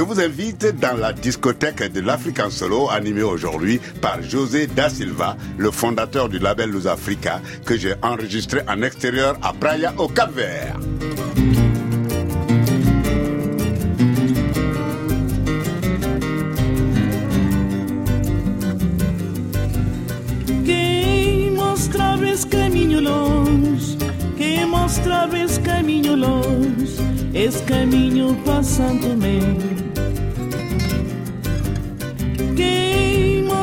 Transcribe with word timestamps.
Je 0.00 0.04
vous 0.06 0.18
invite 0.18 0.80
dans 0.80 0.96
la 0.96 1.12
discothèque 1.12 1.92
de 1.92 2.00
l'African 2.00 2.48
Solo 2.48 2.88
animée 2.88 3.22
aujourd'hui 3.22 3.78
par 4.00 4.22
José 4.22 4.66
Da 4.66 4.88
Silva, 4.88 5.36
le 5.58 5.70
fondateur 5.70 6.30
du 6.30 6.38
label 6.38 6.70
Luz 6.70 6.86
Africa 6.86 7.42
que 7.66 7.76
j'ai 7.76 7.92
enregistré 8.00 8.62
en 8.66 8.80
extérieur 8.80 9.36
à 9.42 9.52
Praia 9.52 9.92
au 9.98 10.08
Cap-Vert. 10.08 10.78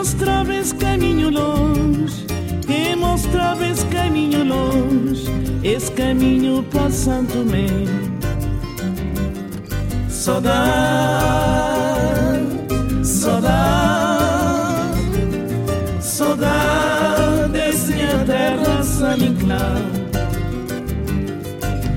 Quem 0.07 0.15
mostra 0.15 0.43
vez 0.45 0.71
caminho 0.71 1.29
longe, 1.29 2.25
quem 2.65 2.95
mostra 2.95 3.53
vez 3.55 3.83
caminho 3.83 4.45
longe, 4.45 5.25
esse 5.61 5.91
caminho 5.91 6.63
passando 6.63 7.43
me. 7.43 7.67
Saudade, 10.07 10.47
saudade, 13.03 13.51
saudade 15.99 17.51
desse 17.51 17.91
minha 17.91 18.23
terra 18.25 18.83
saninclar. 18.83 19.81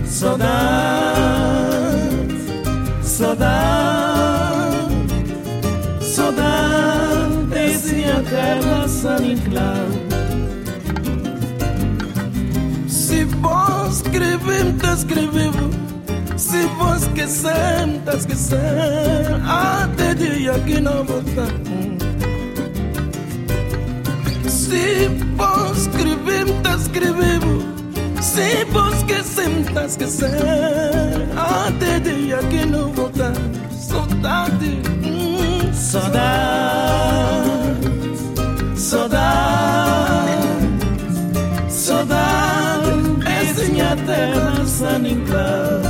Saudade, 0.05 1.31
saudade, 3.03 4.10
terra 8.31 8.89
saniclar. 8.89 9.87
Si 12.87 13.25
vos 13.25 13.97
escribim, 13.97 14.79
te 14.79 14.93
escribim. 14.93 15.53
Si 16.37 16.63
vos 16.79 17.03
esquecem, 17.03 18.01
te 18.05 18.17
esquecem. 18.17 18.59
Até 19.47 20.15
dia 20.15 20.59
que 20.61 20.81
não 20.81 21.05
voltar. 21.05 21.53
Si 24.49 25.09
vos 25.37 25.79
escribim, 25.79 26.47
te 26.63 26.71
escribim. 26.77 27.81
Se 28.21 28.65
vos 28.67 29.03
que 29.05 29.25
sentas 29.25 29.97
que 29.97 30.07
ser 30.07 30.31
Até 31.35 31.99
dia 32.01 32.37
que 32.51 32.67
não 32.67 32.93
voltar 32.93 33.33
Saudade 33.71 34.83
hum, 35.03 35.73
Saudade 35.73 37.60
saudade, 38.91 40.33
saudade, 41.69 42.91
ensinha-te 43.41 44.11
a 44.11 44.59
dançar. 44.59 45.90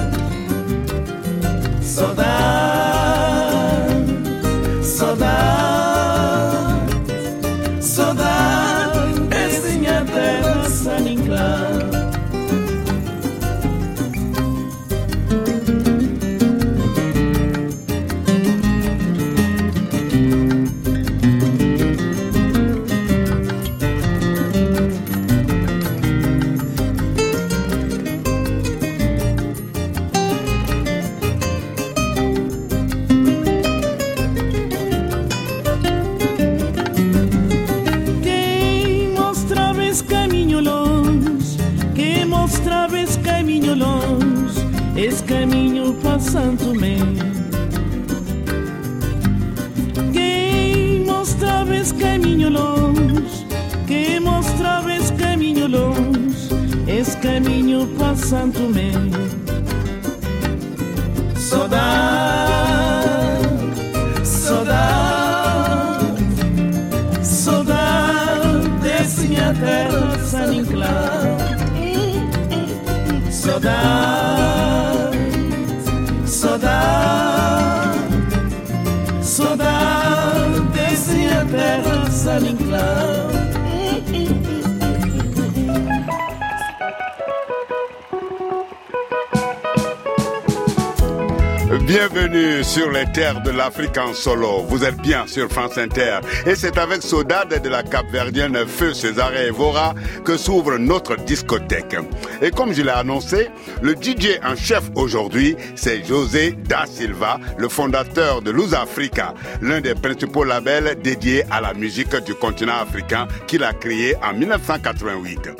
De 93.39 93.51
l'Afrique 93.51 93.96
en 93.98 94.13
solo. 94.13 94.64
Vous 94.68 94.85
êtes 94.85 94.96
bien 95.01 95.27
sur 95.27 95.48
France 95.48 95.79
Inter. 95.79 96.18
Et 96.46 96.55
c'est 96.57 96.77
avec 96.79 97.02
Saudade 97.02 97.63
de 97.63 97.68
la 97.68 97.83
Cap-Verdienne 97.83 98.67
Feu 98.67 98.92
César 98.92 99.33
et 99.35 99.46
Evora 99.46 99.95
que 100.24 100.36
s'ouvre 100.36 100.77
notre 100.79 101.17
discothèque. 101.17 101.96
Et 102.42 102.51
comme 102.51 102.73
je 102.73 102.83
l'ai 102.83 102.90
annoncé, 102.90 103.48
le 103.83 103.92
DJ 103.92 104.40
en 104.42 104.57
chef 104.57 104.85
aujourd'hui, 104.96 105.57
c'est 105.77 106.05
José 106.05 106.52
Da 106.52 106.86
Silva, 106.86 107.39
le 107.57 107.69
fondateur 107.69 108.42
de 108.42 108.51
Luz 108.51 108.74
Africa, 108.74 109.35
l'un 109.63 109.80
des 109.80 109.95
principaux 109.95 110.45
labels 110.45 110.98
dédiés 111.01 111.45
à 111.51 111.61
la 111.61 111.73
musique 111.73 112.17
du 112.24 112.35
continent 112.35 112.80
africain 112.83 113.29
qu'il 113.46 113.63
a 113.63 113.73
créé 113.73 114.17
en 114.23 114.35
1988. 114.35 115.51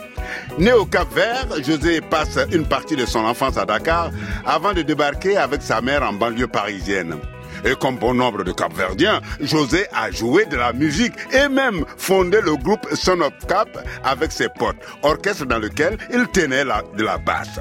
Né 0.59 0.73
au 0.73 0.85
Cap 0.85 1.13
Vert, 1.15 1.47
José 1.65 2.01
passe 2.01 2.39
une 2.53 2.67
partie 2.67 2.97
de 2.97 3.07
son 3.07 3.21
enfance 3.21 3.57
à 3.57 3.65
Dakar 3.65 4.11
avant 4.45 4.73
de 4.73 4.83
débarquer 4.83 5.37
avec 5.37 5.63
sa 5.63 5.81
mère 5.81 6.03
en 6.03 6.13
banlieue 6.13 6.49
parisienne. 6.49 7.17
Et 7.65 7.75
comme 7.75 7.97
bon 7.97 8.15
nombre 8.15 8.43
de 8.45 8.53
Capverdiens, 8.53 9.21
José 9.41 9.87
a 9.93 10.11
joué 10.11 10.45
de 10.47 10.57
la 10.57 10.73
musique 10.73 11.13
et 11.33 11.49
même 11.49 11.85
fondé 11.97 12.41
le 12.41 12.57
groupe 12.57 12.87
Son 12.95 13.21
of 13.21 13.33
Cap 13.49 13.69
avec 14.05 14.33
ses 14.33 14.49
potes, 14.49 14.77
orchestre 15.03 15.45
dans 15.47 15.59
lequel 15.59 15.97
il 16.13 16.27
tenait 16.29 16.65
la- 16.65 16.83
de 16.97 17.05
la 17.05 17.19
basse. 17.19 17.61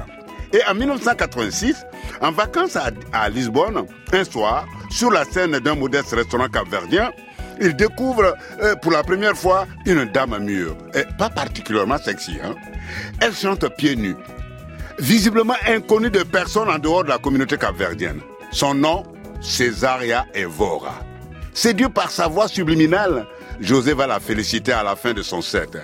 Et 0.52 0.60
en 0.68 0.74
1986, 0.74 1.76
en 2.20 2.32
vacances 2.32 2.76
à, 2.76 3.28
Lisbonne, 3.28 3.84
un 4.12 4.24
soir, 4.24 4.66
sur 4.90 5.10
la 5.10 5.24
scène 5.24 5.58
d'un 5.60 5.76
modeste 5.76 6.12
restaurant 6.12 6.48
capverdien, 6.48 7.12
il 7.60 7.76
découvre 7.76 8.34
euh, 8.62 8.74
pour 8.76 8.90
la 8.90 9.02
première 9.04 9.36
fois 9.36 9.66
une 9.86 10.06
dame 10.06 10.38
mûre, 10.40 10.74
et 10.94 11.04
pas 11.18 11.28
particulièrement 11.30 11.98
sexy. 11.98 12.38
Hein. 12.42 12.54
Elle 13.20 13.34
chante 13.34 13.64
pieds 13.76 13.94
nus, 13.94 14.16
visiblement 14.98 15.54
inconnue 15.68 16.10
de 16.10 16.22
personne 16.22 16.68
en 16.68 16.78
dehors 16.78 17.04
de 17.04 17.10
la 17.10 17.18
communauté 17.18 17.56
capverdienne. 17.56 18.20
Son 18.50 18.74
nom, 18.74 19.04
Césaria 19.40 20.26
Evora. 20.34 20.94
Séduit 21.52 21.88
par 21.88 22.10
sa 22.10 22.28
voix 22.28 22.48
subliminale, 22.48 23.26
José 23.60 23.92
va 23.94 24.06
la 24.06 24.20
féliciter 24.20 24.72
à 24.72 24.82
la 24.82 24.96
fin 24.96 25.12
de 25.12 25.22
son 25.22 25.42
set. 25.42 25.76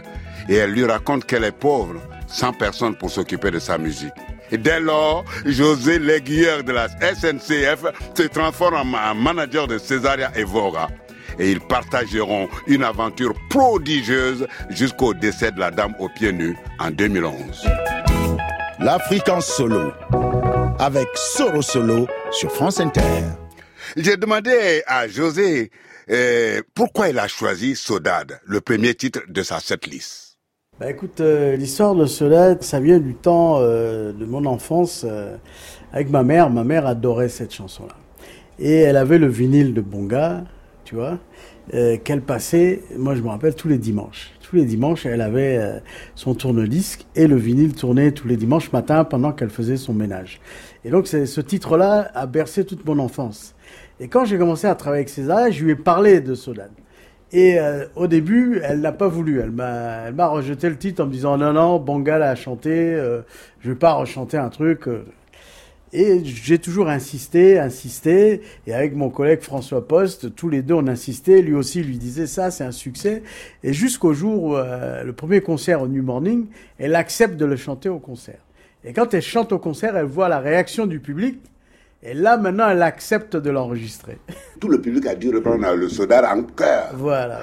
Et 0.48 0.54
elle 0.56 0.70
lui 0.72 0.84
raconte 0.84 1.24
qu'elle 1.24 1.44
est 1.44 1.52
pauvre, 1.52 2.00
sans 2.28 2.52
personne 2.52 2.94
pour 2.96 3.10
s'occuper 3.10 3.50
de 3.50 3.58
sa 3.58 3.78
musique. 3.78 4.12
Et 4.52 4.58
dès 4.58 4.78
lors, 4.78 5.24
José, 5.44 5.98
l'aiguilleur 5.98 6.62
de 6.62 6.72
la 6.72 6.88
SNCF, 7.00 7.84
se 8.16 8.22
transforme 8.28 8.76
en 8.76 8.84
ma- 8.84 9.10
en 9.10 9.14
manager 9.16 9.66
de 9.66 9.76
Césaria 9.78 10.30
Evora. 10.36 10.88
Et 11.38 11.50
ils 11.50 11.60
partageront 11.60 12.48
une 12.68 12.84
aventure 12.84 13.34
prodigieuse 13.50 14.46
jusqu'au 14.70 15.12
décès 15.12 15.50
de 15.50 15.58
la 15.58 15.70
dame 15.72 15.94
aux 15.98 16.08
pieds 16.08 16.32
nus 16.32 16.56
en 16.78 16.90
2011. 16.90 17.66
L'Afrique 18.78 19.28
en 19.28 19.40
solo. 19.40 19.92
Avec 20.78 21.08
Solo 21.14 21.60
Solo 21.62 22.06
sur 22.30 22.50
France 22.52 22.78
Inter. 22.80 23.02
J'ai 23.96 24.18
demandé 24.18 24.82
à 24.86 25.08
José 25.08 25.70
euh, 26.10 26.60
pourquoi 26.74 27.08
il 27.08 27.18
a 27.18 27.28
choisi 27.28 27.74
Sodade, 27.74 28.38
le 28.44 28.60
premier 28.60 28.94
titre 28.94 29.20
de 29.26 29.42
sa 29.42 29.58
setlist. 29.58 30.36
Bah 30.78 30.90
écoute, 30.90 31.22
euh, 31.22 31.56
l'histoire 31.56 31.94
de 31.94 32.04
cela, 32.04 32.60
ça 32.60 32.78
vient 32.78 32.98
du 32.98 33.14
temps 33.14 33.56
euh, 33.60 34.12
de 34.12 34.26
mon 34.26 34.44
enfance 34.44 35.06
euh, 35.08 35.38
avec 35.94 36.10
ma 36.10 36.22
mère. 36.22 36.50
Ma 36.50 36.62
mère 36.62 36.86
adorait 36.86 37.30
cette 37.30 37.54
chanson-là. 37.54 37.94
Et 38.58 38.80
elle 38.80 38.98
avait 38.98 39.16
le 39.16 39.28
vinyle 39.28 39.72
de 39.72 39.80
Bonga, 39.80 40.44
tu 40.84 40.94
vois, 40.94 41.18
euh, 41.74 41.96
qu'elle 42.02 42.20
passait, 42.20 42.82
moi 42.96 43.14
je 43.14 43.22
me 43.22 43.28
rappelle, 43.28 43.54
tous 43.54 43.68
les 43.68 43.78
dimanches. 43.78 44.30
Tous 44.40 44.56
les 44.56 44.64
dimanches, 44.64 45.06
elle 45.06 45.20
avait 45.20 45.58
euh, 45.58 45.78
son 46.14 46.34
tourne-disque 46.34 47.06
et 47.16 47.26
le 47.26 47.36
vinyle 47.36 47.74
tournait 47.74 48.12
tous 48.12 48.28
les 48.28 48.36
dimanches 48.36 48.70
matin 48.72 49.04
pendant 49.04 49.32
qu'elle 49.32 49.50
faisait 49.50 49.76
son 49.76 49.92
ménage. 49.92 50.40
Et 50.84 50.90
donc 50.90 51.08
ce 51.08 51.40
titre-là 51.40 52.10
a 52.14 52.26
bercé 52.26 52.64
toute 52.64 52.84
mon 52.86 52.98
enfance. 52.98 53.54
Et 53.98 54.08
quand 54.08 54.24
j'ai 54.24 54.38
commencé 54.38 54.66
à 54.66 54.74
travailler 54.74 55.00
avec 55.00 55.08
César, 55.08 55.50
je 55.50 55.64
lui 55.64 55.72
ai 55.72 55.76
parlé 55.76 56.20
de 56.20 56.34
Sodan. 56.34 56.68
Et 57.32 57.58
euh, 57.58 57.86
au 57.96 58.06
début, 58.06 58.60
elle 58.62 58.80
n'a 58.80 58.92
pas 58.92 59.08
voulu. 59.08 59.40
Elle 59.40 59.50
m'a, 59.50 60.06
elle 60.06 60.14
m'a 60.14 60.28
rejeté 60.28 60.68
le 60.68 60.76
titre 60.76 61.02
en 61.02 61.06
me 61.06 61.12
disant 61.12 61.36
non 61.36 61.52
non, 61.52 61.78
Bangal 61.78 62.22
a 62.22 62.34
chanté, 62.34 62.70
euh, 62.70 63.22
je 63.60 63.70
vais 63.70 63.76
pas 63.76 63.94
rechanter 63.94 64.36
un 64.36 64.48
truc. 64.48 64.88
Euh. 65.96 66.00
Et 66.00 66.24
j'ai 66.24 66.58
toujours 66.58 66.88
insisté, 66.88 67.58
insisté. 67.58 68.42
Et 68.66 68.74
avec 68.74 68.94
mon 68.94 69.10
collègue 69.10 69.40
François 69.40 69.86
Post, 69.86 70.34
tous 70.34 70.48
les 70.48 70.62
deux 70.62 70.74
on 70.74 70.86
insistait. 70.86 71.42
Lui 71.42 71.54
aussi 71.54 71.82
lui 71.82 71.98
disait 71.98 72.26
ça, 72.26 72.50
c'est 72.50 72.64
un 72.64 72.72
succès. 72.72 73.22
Et 73.64 73.72
jusqu'au 73.72 74.12
jour 74.12 74.42
où 74.42 74.56
le 74.56 75.12
premier 75.12 75.40
concert 75.40 75.82
au 75.82 75.88
New 75.88 76.02
Morning, 76.02 76.46
elle 76.78 76.94
accepte 76.94 77.36
de 77.36 77.44
le 77.44 77.56
chanter 77.56 77.88
au 77.88 77.98
concert. 77.98 78.38
Et 78.84 78.92
quand 78.92 79.12
elle 79.14 79.22
chante 79.22 79.52
au 79.52 79.58
concert, 79.58 79.96
elle 79.96 80.06
voit 80.06 80.28
la 80.28 80.38
réaction 80.38 80.86
du 80.86 81.00
public. 81.00 81.40
Et 82.02 82.14
là, 82.14 82.36
maintenant, 82.36 82.68
elle 82.68 82.82
accepte 82.82 83.36
de 83.36 83.50
l'enregistrer. 83.50 84.18
Tout 84.60 84.68
le 84.68 84.80
public 84.80 85.06
a 85.06 85.16
dû 85.16 85.34
reprendre 85.34 85.74
le 85.74 85.88
soda 85.88 86.32
en 86.32 86.44
cœur. 86.44 86.90
Voilà. 86.94 87.40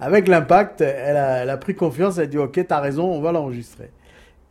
Avec 0.00 0.26
l'impact, 0.26 0.80
elle 0.80 1.16
a, 1.50 1.56
pris 1.58 1.74
confiance, 1.74 2.16
elle 2.16 2.24
a 2.24 2.26
dit 2.28 2.38
Ok, 2.38 2.64
t'as 2.66 2.80
raison, 2.80 3.04
on 3.04 3.20
va 3.20 3.30
l'enregistrer. 3.32 3.90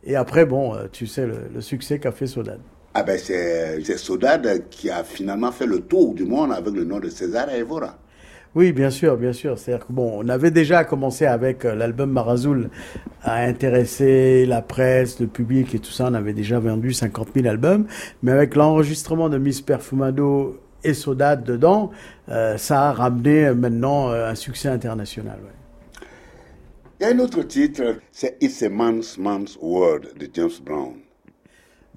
Et 0.04 0.14
après, 0.14 0.46
bon, 0.46 0.74
euh, 0.74 0.86
tu 0.92 1.06
sais 1.06 1.26
le, 1.26 1.60
succès 1.60 1.98
qu'a 1.98 2.12
fait 2.12 2.26
Sodad. 2.28 2.60
Ah 2.94 3.02
ben, 3.02 3.18
c'est 3.18 3.98
Sodad 3.98 4.68
qui 4.70 4.90
a 4.90 5.04
finalement 5.04 5.52
fait 5.52 5.66
le 5.66 5.80
tour 5.80 6.14
du 6.14 6.24
monde 6.24 6.52
avec 6.52 6.74
le 6.74 6.84
nom 6.84 6.98
de 6.98 7.08
César 7.08 7.48
Evora. 7.50 7.98
Oui, 8.54 8.72
bien 8.72 8.90
sûr, 8.90 9.16
bien 9.16 9.32
sûr. 9.32 9.58
C'est-à-dire 9.58 9.86
que 9.86 9.92
bon, 9.92 10.20
on 10.24 10.28
avait 10.28 10.50
déjà 10.50 10.84
commencé 10.84 11.26
avec 11.26 11.64
euh, 11.64 11.74
l'album 11.74 12.10
Marazoul 12.10 12.70
à 13.22 13.42
intéresser 13.42 14.46
la 14.46 14.62
presse, 14.62 15.20
le 15.20 15.26
public 15.26 15.74
et 15.74 15.78
tout 15.78 15.90
ça. 15.90 16.08
On 16.10 16.14
avait 16.14 16.32
déjà 16.32 16.58
vendu 16.58 16.92
50 16.92 17.28
000 17.34 17.46
albums, 17.46 17.86
mais 18.22 18.32
avec 18.32 18.56
l'enregistrement 18.56 19.28
de 19.28 19.38
Miss 19.38 19.60
Perfumado 19.60 20.58
et 20.82 20.94
Soda 20.94 21.36
dedans, 21.36 21.90
euh, 22.30 22.56
ça 22.56 22.88
a 22.88 22.92
ramené 22.92 23.46
euh, 23.46 23.54
maintenant 23.54 24.08
un 24.10 24.34
succès 24.34 24.68
international. 24.68 25.38
Il 27.00 27.06
y 27.06 27.10
a 27.10 27.14
un 27.14 27.18
autre 27.18 27.42
titre, 27.42 27.98
c'est 28.10 28.38
It's 28.40 28.62
a 28.62 28.70
Man's 28.70 29.18
Man's 29.18 29.56
World 29.60 30.14
de 30.18 30.28
James 30.32 30.50
Brown. 30.64 30.94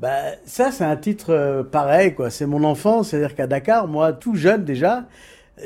Ben, 0.01 0.35
ça, 0.45 0.71
c'est 0.71 0.83
un 0.83 0.95
titre 0.97 1.65
pareil, 1.71 2.15
quoi. 2.15 2.29
C'est 2.31 2.47
mon 2.47 2.63
enfance. 2.63 3.09
C'est-à-dire 3.09 3.35
qu'à 3.35 3.47
Dakar, 3.47 3.87
moi, 3.87 4.13
tout 4.13 4.35
jeune 4.35 4.65
déjà, 4.65 5.05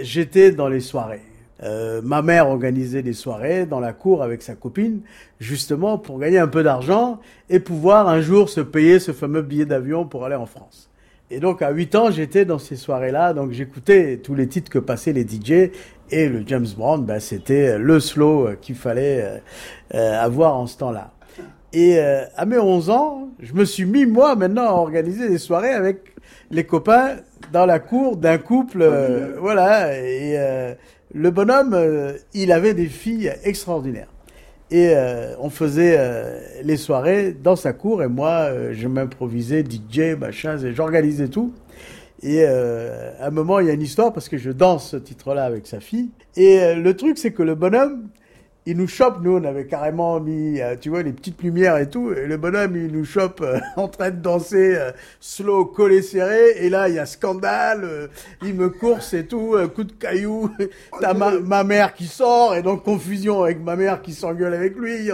j'étais 0.01 0.51
dans 0.51 0.67
les 0.67 0.81
soirées. 0.81 1.21
Euh, 1.63 2.01
ma 2.03 2.21
mère 2.21 2.49
organisait 2.49 3.01
des 3.01 3.13
soirées 3.13 3.65
dans 3.65 3.79
la 3.79 3.93
cour 3.93 4.23
avec 4.23 4.41
sa 4.41 4.55
copine, 4.55 5.01
justement 5.39 5.97
pour 5.97 6.19
gagner 6.19 6.37
un 6.37 6.49
peu 6.49 6.63
d'argent 6.63 7.21
et 7.49 7.61
pouvoir 7.61 8.09
un 8.09 8.19
jour 8.19 8.49
se 8.49 8.59
payer 8.59 8.99
ce 8.99 9.13
fameux 9.13 9.41
billet 9.41 9.65
d'avion 9.65 10.05
pour 10.05 10.25
aller 10.25 10.35
en 10.35 10.45
France. 10.45 10.89
Et 11.31 11.39
donc 11.39 11.61
à 11.61 11.71
8 11.71 11.95
ans, 11.95 12.11
j'étais 12.11 12.43
dans 12.43 12.59
ces 12.59 12.75
soirées-là, 12.75 13.33
donc 13.33 13.51
j'écoutais 13.51 14.17
tous 14.17 14.35
les 14.35 14.47
titres 14.47 14.69
que 14.69 14.79
passaient 14.79 15.13
les 15.13 15.23
DJ 15.23 15.71
et 16.11 16.27
le 16.27 16.43
James 16.45 16.67
Brown, 16.77 17.03
ben, 17.03 17.19
c'était 17.19 17.79
le 17.79 17.99
slow 17.99 18.49
qu'il 18.61 18.75
fallait 18.75 19.21
euh, 19.23 19.37
euh, 19.95 20.21
avoir 20.21 20.55
en 20.57 20.67
ce 20.67 20.77
temps-là. 20.77 21.14
Et 21.77 21.99
à 21.99 22.45
mes 22.45 22.57
11 22.57 22.89
ans, 22.89 23.29
je 23.41 23.53
me 23.53 23.65
suis 23.65 23.85
mis 23.85 24.05
moi 24.05 24.35
maintenant 24.35 24.63
à 24.63 24.71
organiser 24.71 25.27
des 25.27 25.37
soirées 25.37 25.73
avec 25.73 26.15
les 26.51 26.63
copains 26.63 27.17
dans 27.51 27.65
la 27.65 27.79
cour 27.79 28.17
d'un 28.17 28.37
couple, 28.37 28.81
euh, 28.81 29.35
voilà. 29.39 29.97
Et 29.97 30.37
euh, 30.37 30.73
le 31.13 31.31
bonhomme, 31.31 31.73
euh, 31.73 32.13
il 32.33 32.51
avait 32.51 32.73
des 32.73 32.87
filles 32.87 33.31
extraordinaires. 33.43 34.09
Et 34.71 34.95
on 35.39 35.51
faisait 35.51 35.97
les 36.63 36.75
soirées 36.75 37.33
dans 37.33 37.55
sa 37.55 37.71
cour 37.71 38.01
et 38.01 38.07
moi, 38.07 38.49
je 38.71 38.87
m'improvisais 38.87 39.63
DJ, 39.63 40.17
machin, 40.19 40.57
j'organisais 40.73 41.27
tout. 41.27 41.53
Et 42.23 42.43
à 42.43 43.27
un 43.27 43.29
moment, 43.29 43.59
il 43.59 43.67
y 43.67 43.69
a 43.69 43.73
une 43.73 43.83
histoire 43.83 44.11
parce 44.11 44.27
que 44.27 44.39
je 44.39 44.49
danse 44.49 44.89
ce 44.89 44.97
titre-là 44.97 45.45
avec 45.45 45.67
sa 45.67 45.79
fille. 45.79 46.09
Et 46.35 46.73
le 46.73 46.95
truc, 46.97 47.19
c'est 47.19 47.31
que 47.31 47.43
le 47.43 47.53
bonhomme, 47.53 48.07
il 48.67 48.77
nous 48.77 48.87
chope, 48.87 49.17
nous 49.21 49.37
on 49.37 49.43
avait 49.43 49.67
carrément 49.67 50.19
mis, 50.19 50.59
euh, 50.59 50.75
tu 50.79 50.89
vois, 50.89 51.03
les 51.03 51.13
petites 51.13 51.41
lumières 51.43 51.77
et 51.77 51.89
tout, 51.89 52.11
et 52.11 52.25
le 52.25 52.37
bonhomme 52.37 52.75
il 52.75 52.91
nous 52.91 53.05
chope 53.05 53.41
euh, 53.41 53.59
en 53.75 53.87
train 53.87 54.09
de 54.09 54.19
danser 54.19 54.75
euh, 54.75 54.91
slow, 55.19 55.65
collé 55.65 56.01
serré, 56.01 56.51
et 56.57 56.69
là 56.69 56.89
il 56.89 56.95
y 56.95 56.99
a 56.99 57.05
scandale, 57.05 58.09
il 58.41 58.55
me 58.55 58.69
course 58.69 59.13
et 59.13 59.25
tout, 59.25 59.55
coup 59.75 59.83
de 59.83 59.91
caillou, 59.91 60.49
t'as 60.99 61.13
ma, 61.13 61.31
ma, 61.39 61.63
mère 61.63 61.93
qui 61.93 62.07
sort, 62.07 62.55
et 62.55 62.63
donc 62.63 62.83
confusion 62.83 63.43
avec 63.43 63.59
ma 63.61 63.75
mère 63.75 64.01
qui 64.01 64.13
s'engueule 64.13 64.53
avec 64.53 64.75
lui, 64.75 65.09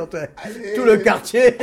tout 0.75 0.85
le 0.85 0.97
quartier. 0.97 1.55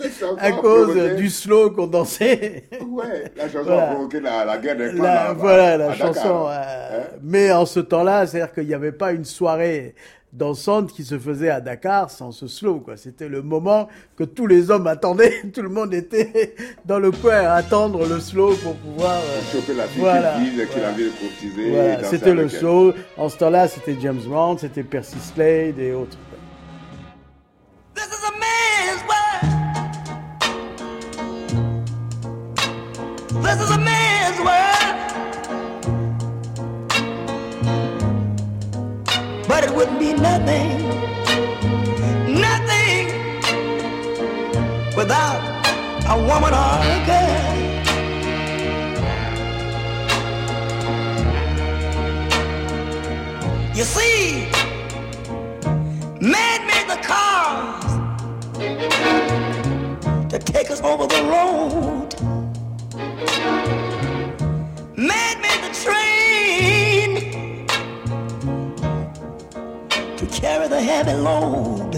à 0.38 0.52
cause 0.52 1.16
du 1.16 1.28
slow 1.28 1.70
qu'on 1.70 1.86
dansait. 1.86 2.64
Ouais, 2.86 3.30
la 3.36 3.48
chanson 3.50 3.70
a 3.70 3.82
provoqué 3.82 4.20
la, 4.20 4.58
guerre 4.58 4.76
des 4.76 4.90
clans. 4.90 5.34
voilà, 5.36 5.76
la 5.76 5.94
chanson. 5.94 6.46
Hein 6.48 6.80
mais 7.22 7.52
en 7.52 7.66
ce 7.66 7.80
temps-là, 7.80 8.26
c'est-à-dire 8.26 8.52
qu'il 8.52 8.66
n'y 8.66 8.74
avait 8.74 8.92
pas 8.92 9.12
une 9.12 9.24
soirée 9.24 9.94
dansante 10.32 10.92
qui 10.92 11.04
se 11.04 11.18
faisait 11.18 11.50
à 11.50 11.60
Dakar 11.60 12.10
sans 12.10 12.32
ce 12.32 12.46
slow. 12.46 12.80
Quoi. 12.80 12.96
C'était 12.96 13.28
le 13.28 13.42
moment 13.42 13.88
que 14.16 14.24
tous 14.24 14.46
les 14.46 14.70
hommes 14.70 14.86
attendaient. 14.86 15.42
Tout 15.54 15.62
le 15.62 15.68
monde 15.68 15.92
était 15.94 16.54
dans 16.84 16.98
le 16.98 17.10
coin 17.10 17.32
à 17.46 17.54
attendre 17.54 18.06
le 18.06 18.20
slow 18.20 18.54
pour 18.56 18.74
pouvoir... 18.76 19.16
Euh, 19.16 19.40
choper 19.52 19.74
la 19.74 19.84
fille 19.86 20.00
voilà, 20.00 20.38
qu'il 20.38 20.82
avait 20.82 21.08
courtisé. 21.08 21.70
Voilà, 21.70 22.04
c'était 22.04 22.34
le 22.34 22.48
slow. 22.48 22.92
En 23.16 23.28
ce 23.28 23.38
temps-là, 23.38 23.68
c'était 23.68 23.96
James 24.00 24.20
Brown, 24.24 24.56
c'était 24.58 24.84
Percy 24.84 25.18
Slade 25.18 25.78
et 25.78 25.92
autres. 25.92 26.16
Wouldn't 39.80 39.98
be 39.98 40.12
nothing, 40.12 40.76
nothing 42.38 43.06
without 44.94 45.40
a 46.06 46.16
woman 46.28 46.52
or 46.52 46.74
a 46.84 46.96
girl. 47.08 47.56
You 53.74 53.84
see, 53.84 54.50
man 56.20 56.66
made 56.66 56.86
the 56.86 57.00
cars 57.02 57.84
to 60.28 60.38
take 60.38 60.70
us 60.70 60.82
over 60.82 61.06
the 61.06 61.22
road. 61.22 61.99
Carry 70.40 70.68
the 70.68 70.80
heavy 70.80 71.12
load. 71.12 71.92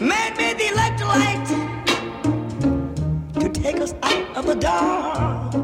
Made 0.00 0.34
the 0.36 0.68
electric 0.72 1.08
light 1.08 1.46
to 3.40 3.48
take 3.48 3.80
us 3.80 3.94
out 4.02 4.36
of 4.36 4.46
the 4.46 4.56
dark. 4.56 5.54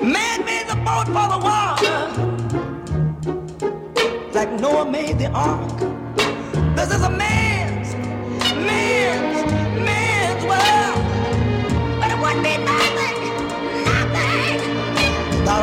Man 0.00 0.44
made 0.44 0.68
the 0.68 0.76
boat 0.86 1.06
for 1.06 1.26
the 1.34 1.40
water, 1.48 1.98
like 4.32 4.52
Noah 4.60 4.88
made 4.88 5.18
the 5.18 5.30
ark. 5.32 5.97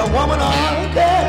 a 0.06 0.12
woman 0.14 0.40
or 0.40 0.44
a 0.44 0.94
girl. 0.94 1.28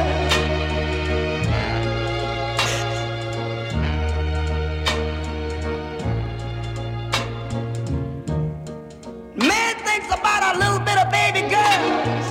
Man 9.37 9.75
thinks 9.87 10.09
about 10.09 10.43
a 10.55 10.59
little 10.59 10.81
bit 10.81 10.99
of 10.99 11.11
baby 11.11 11.43
girls 11.57 12.27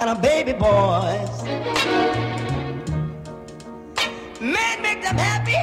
and 0.00 0.10
a 0.10 0.14
baby 0.20 0.52
boys. 0.52 1.42
Man 4.40 4.82
make 4.82 5.02
them 5.02 5.16
happy, 5.16 5.62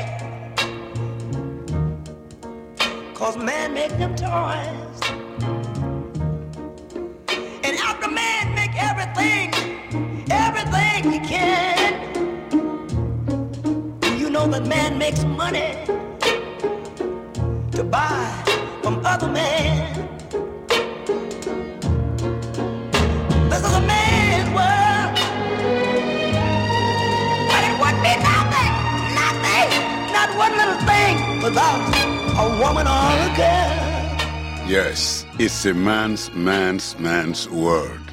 cause 3.14 3.36
man 3.38 3.74
make 3.74 3.98
them 3.98 4.16
toys. 4.16 4.79
everything, 9.20 10.26
everything 10.32 11.12
he 11.12 11.20
can. 11.20 11.94
You 14.18 14.30
know 14.30 14.48
that 14.48 14.66
man 14.68 14.98
makes 14.98 15.24
money 15.24 15.86
to 17.72 17.84
buy 17.84 18.26
from 18.82 19.06
other 19.06 19.28
men. 19.28 19.96
But 27.50 27.64
it 27.68 27.76
be 28.06 28.14
nothing, 28.32 28.74
not 30.14 30.30
one 30.38 30.54
little 30.58 30.82
thing 30.88 31.16
without 31.44 31.82
a 32.38 32.48
woman 32.62 32.88
or 32.88 33.10
a 33.28 33.36
girl. 33.36 33.90
Yes, 34.68 35.26
it's 35.40 35.66
a 35.66 35.74
man's, 35.74 36.32
man's, 36.34 36.98
man's 37.00 37.50
world. 37.50 38.09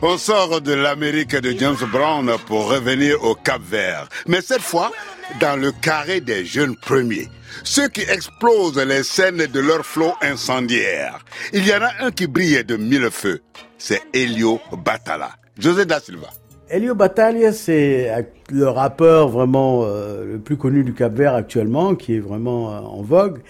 On 0.00 0.16
sort 0.16 0.60
de 0.60 0.74
l'Amérique 0.74 1.34
de 1.34 1.50
James 1.58 1.76
Brown 1.90 2.30
pour 2.46 2.70
revenir 2.70 3.24
au 3.24 3.34
Cap 3.34 3.60
Vert. 3.60 4.08
Mais 4.28 4.40
cette 4.40 4.60
fois, 4.60 4.92
dans 5.40 5.60
le 5.60 5.72
carré 5.72 6.20
des 6.20 6.44
jeunes 6.44 6.76
premiers. 6.76 7.26
Ceux 7.64 7.88
qui 7.88 8.02
explosent 8.02 8.78
les 8.78 9.02
scènes 9.02 9.46
de 9.46 9.58
leur 9.58 9.84
flot 9.84 10.12
incendiaire. 10.22 11.18
Il 11.52 11.66
y 11.66 11.72
en 11.72 11.82
a 11.82 12.06
un 12.06 12.10
qui 12.12 12.28
brille 12.28 12.62
de 12.62 12.76
mille 12.76 13.10
feux. 13.10 13.40
C'est 13.76 14.00
Elio 14.14 14.60
Batala. 14.84 15.30
José 15.58 15.84
da 15.84 15.98
Silva. 15.98 16.28
Elio 16.70 16.94
Battaglia, 16.94 17.52
c'est 17.52 18.24
le 18.52 18.68
rappeur 18.68 19.28
vraiment 19.28 19.82
euh, 19.82 20.24
le 20.24 20.38
plus 20.38 20.56
connu 20.56 20.84
du 20.84 20.94
Cap 20.94 21.12
Vert 21.12 21.34
actuellement, 21.34 21.96
qui 21.96 22.14
est 22.14 22.20
vraiment 22.20 22.70
euh, 22.70 22.78
en 22.78 23.02
vogue. 23.02 23.40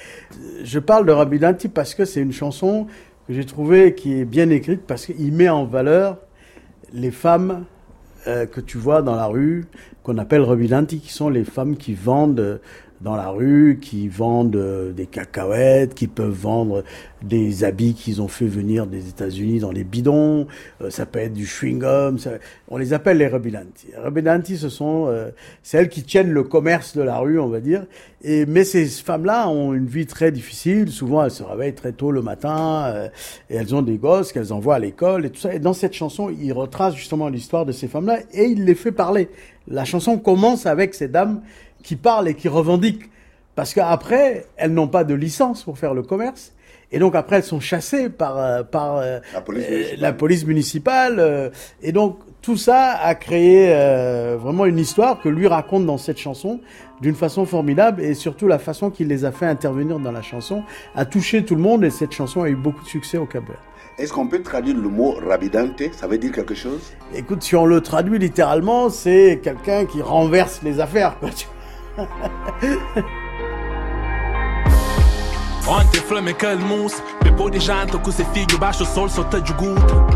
Je 0.63 0.79
parle 0.79 1.05
de 1.05 1.13
Rabidanti 1.13 1.69
parce 1.69 1.95
que 1.95 2.07
c'est 2.07 2.21
une 2.21 2.33
chanson 2.33 2.87
que 3.27 3.35
j'ai 3.35 3.45
trouvée 3.45 3.95
qui 3.95 4.21
est 4.21 4.25
bien 4.25 4.49
écrite 4.49 4.83
parce 4.87 5.05
qu'il 5.05 5.33
met 5.33 5.49
en 5.51 5.67
valeur 5.67 6.17
les 6.93 7.11
femmes 7.11 7.65
euh, 8.27 8.47
que 8.47 8.61
tu 8.61 8.79
vois 8.79 9.03
dans 9.03 9.15
la 9.15 9.27
rue, 9.27 9.67
qu'on 10.03 10.19
appelle 10.19 10.43
Rabidanti, 10.43 11.01
qui 11.01 11.13
sont 11.13 11.29
les 11.29 11.45
femmes 11.45 11.77
qui 11.77 11.95
vendent 11.95 12.61
dans 13.01 13.15
la 13.17 13.29
rue, 13.29 13.79
qui 13.81 14.09
vendent 14.09 14.57
euh, 14.57 14.93
des 14.93 15.07
cacahuètes, 15.07 15.95
qui 15.95 16.09
peuvent 16.09 16.31
vendre 16.33 16.83
des 17.23 17.65
habits 17.65 17.95
qu'ils 17.95 18.21
ont 18.23 18.29
fait 18.29 18.47
venir 18.47 18.87
des 18.87 19.09
États-Unis 19.09 19.61
dans 19.61 19.71
les 19.73 19.85
bidons. 19.85 20.47
Euh, 20.83 20.91
ça 20.91 21.07
peut 21.07 21.19
être 21.21 21.33
du 21.33 21.45
chewing-gum. 21.47 22.19
ça- 22.19 22.33
On 22.69 22.77
les 22.77 22.93
appelle 22.93 23.19
les 23.19 23.29
rebilanti. 23.29 23.89
Les 23.93 23.99
rebilanti, 23.99 24.57
ce 24.57 24.69
sont 24.69 25.07
euh, 25.09 25.31
celles 25.63 25.89
qui 25.89 26.03
tiennent 26.03 26.31
le 26.33 26.43
commerce 26.43 26.97
de 26.97 27.03
la 27.03 27.19
rue, 27.19 27.39
on 27.39 27.49
va 27.49 27.61
dire. 27.61 27.87
Et 28.23 28.47
mais 28.47 28.65
ces 28.65 28.87
femmes-là 28.87 29.49
ont 29.49 29.75
une 29.75 29.87
vie 29.87 30.07
très 30.07 30.33
difficile. 30.33 30.91
Souvent, 30.91 31.25
elles 31.25 31.31
se 31.31 31.43
réveillent 31.45 31.75
très 31.75 31.93
tôt 31.93 32.11
le 32.11 32.23
matin 32.23 32.85
euh, 32.87 33.09
et 33.51 33.57
elles 33.57 33.75
ont 33.75 33.83
des 33.83 33.97
gosses 33.97 34.33
qu'elles 34.33 34.53
envoient 34.53 34.75
à 34.77 34.79
l'école 34.81 35.25
et 35.27 35.31
tout 35.31 35.41
ça. 35.41 35.55
Et 35.55 35.61
dans 35.61 35.73
cette 35.73 35.93
chanson, 35.95 36.31
il 36.31 36.53
retrace 36.53 36.95
justement 36.97 37.29
l'histoire 37.29 37.65
de 37.65 37.73
ces 37.73 37.87
femmes-là 37.89 38.19
et 38.33 38.45
il 38.45 38.65
les 38.65 38.75
fait 38.75 38.93
parler. 38.93 39.29
La 39.69 39.85
chanson 39.85 40.19
commence 40.19 40.67
avec 40.67 40.95
ces 40.95 41.09
dames 41.09 41.43
qui 41.83 41.97
parlent 41.97 42.29
et 42.29 42.35
qui 42.35 42.49
revendiquent. 42.49 43.11
Parce 43.55 43.75
qu'après, 43.75 44.47
elles 44.57 44.73
n'ont 44.73 44.89
pas 44.89 45.03
de 45.05 45.15
licence 45.15 45.65
pour 45.65 45.79
faire 45.79 45.93
le 45.95 46.03
commerce. 46.03 46.53
Et 46.93 46.99
donc 46.99 47.15
après, 47.15 47.37
elles 47.37 47.45
sont 47.45 47.61
chassées 47.61 48.09
par, 48.09 48.39
euh, 48.39 48.63
par 48.63 48.97
euh, 48.99 49.19
La 49.35 49.41
police 49.43 49.65
euh, 49.65 49.71
municipale. 49.71 50.01
la 50.01 50.13
police 50.13 50.47
municipale. 50.47 51.53
et 51.83 51.93
donc 51.93 52.19
tout 52.41 52.57
ça 52.57 52.93
a 52.93 53.15
créé 53.15 53.69
euh, 53.75 54.37
vraiment 54.41 54.65
une 54.65 54.79
histoire 54.79 55.21
que 55.21 55.29
lui 55.29 55.47
raconte 55.49 55.85
dans 55.87 55.99
cette 55.99 56.19
chanson 56.19 56.61
d'une 57.01 57.15
façon 57.15 57.45
formidable. 57.45 58.01
Et 58.03 58.15
surtout 58.15 58.47
la 58.47 58.59
façon 58.59 58.91
qu'il 58.91 59.09
les 59.09 59.25
a 59.25 59.33
fait 59.33 59.47
intervenir 59.47 59.99
dans 59.99 60.13
la 60.13 60.23
chanson 60.23 60.63
a 60.95 61.05
touché 61.05 61.45
tout 61.45 61.57
le 61.57 61.61
monde. 61.61 61.85
Et 61.85 61.91
cette 61.91 62.13
chanson 62.13 62.43
a 62.43 62.49
eu 62.49 62.57
beaucoup 62.57 62.83
de 62.83 62.89
succès 62.89 63.19
au 63.19 63.27
Cap 63.27 63.47
Vert. 63.47 63.63
Est-ce 63.99 64.13
qu'on 64.13 64.29
peut 64.29 64.43
traduire 64.43 64.77
le 64.77 64.89
mot 64.89 65.17
rabidante? 65.27 65.83
Ça 65.93 66.07
veut 66.07 66.19
dire 66.19 66.31
quelque 66.31 66.55
chose? 66.55 66.93
Écoute, 67.15 67.43
si 67.43 67.57
on 67.57 67.67
le 67.67 67.81
traduit 67.81 68.19
littéralement, 68.19 68.89
c'est 68.91 69.41
quelqu'un 69.43 69.85
qui 69.87 70.01
renverse 70.01 70.61
les 70.63 70.79
affaires. 70.79 71.19
Quoi, 71.19 71.31
tu 71.31 71.47
vois. 71.47 71.55
Ontem 75.67 76.01
flame 76.01 76.33
calmus 76.33 77.03
Depois 77.23 77.53
de 77.53 77.59
janta 77.59 77.99
com 77.99 78.13
seu 78.13 78.25
filho 78.27 78.57
baixo 78.59 78.85
o 78.85 78.87
sol 78.87 79.09
só 79.09 79.25
tá 79.25 79.41
de 79.41 79.53
guta 79.55 80.07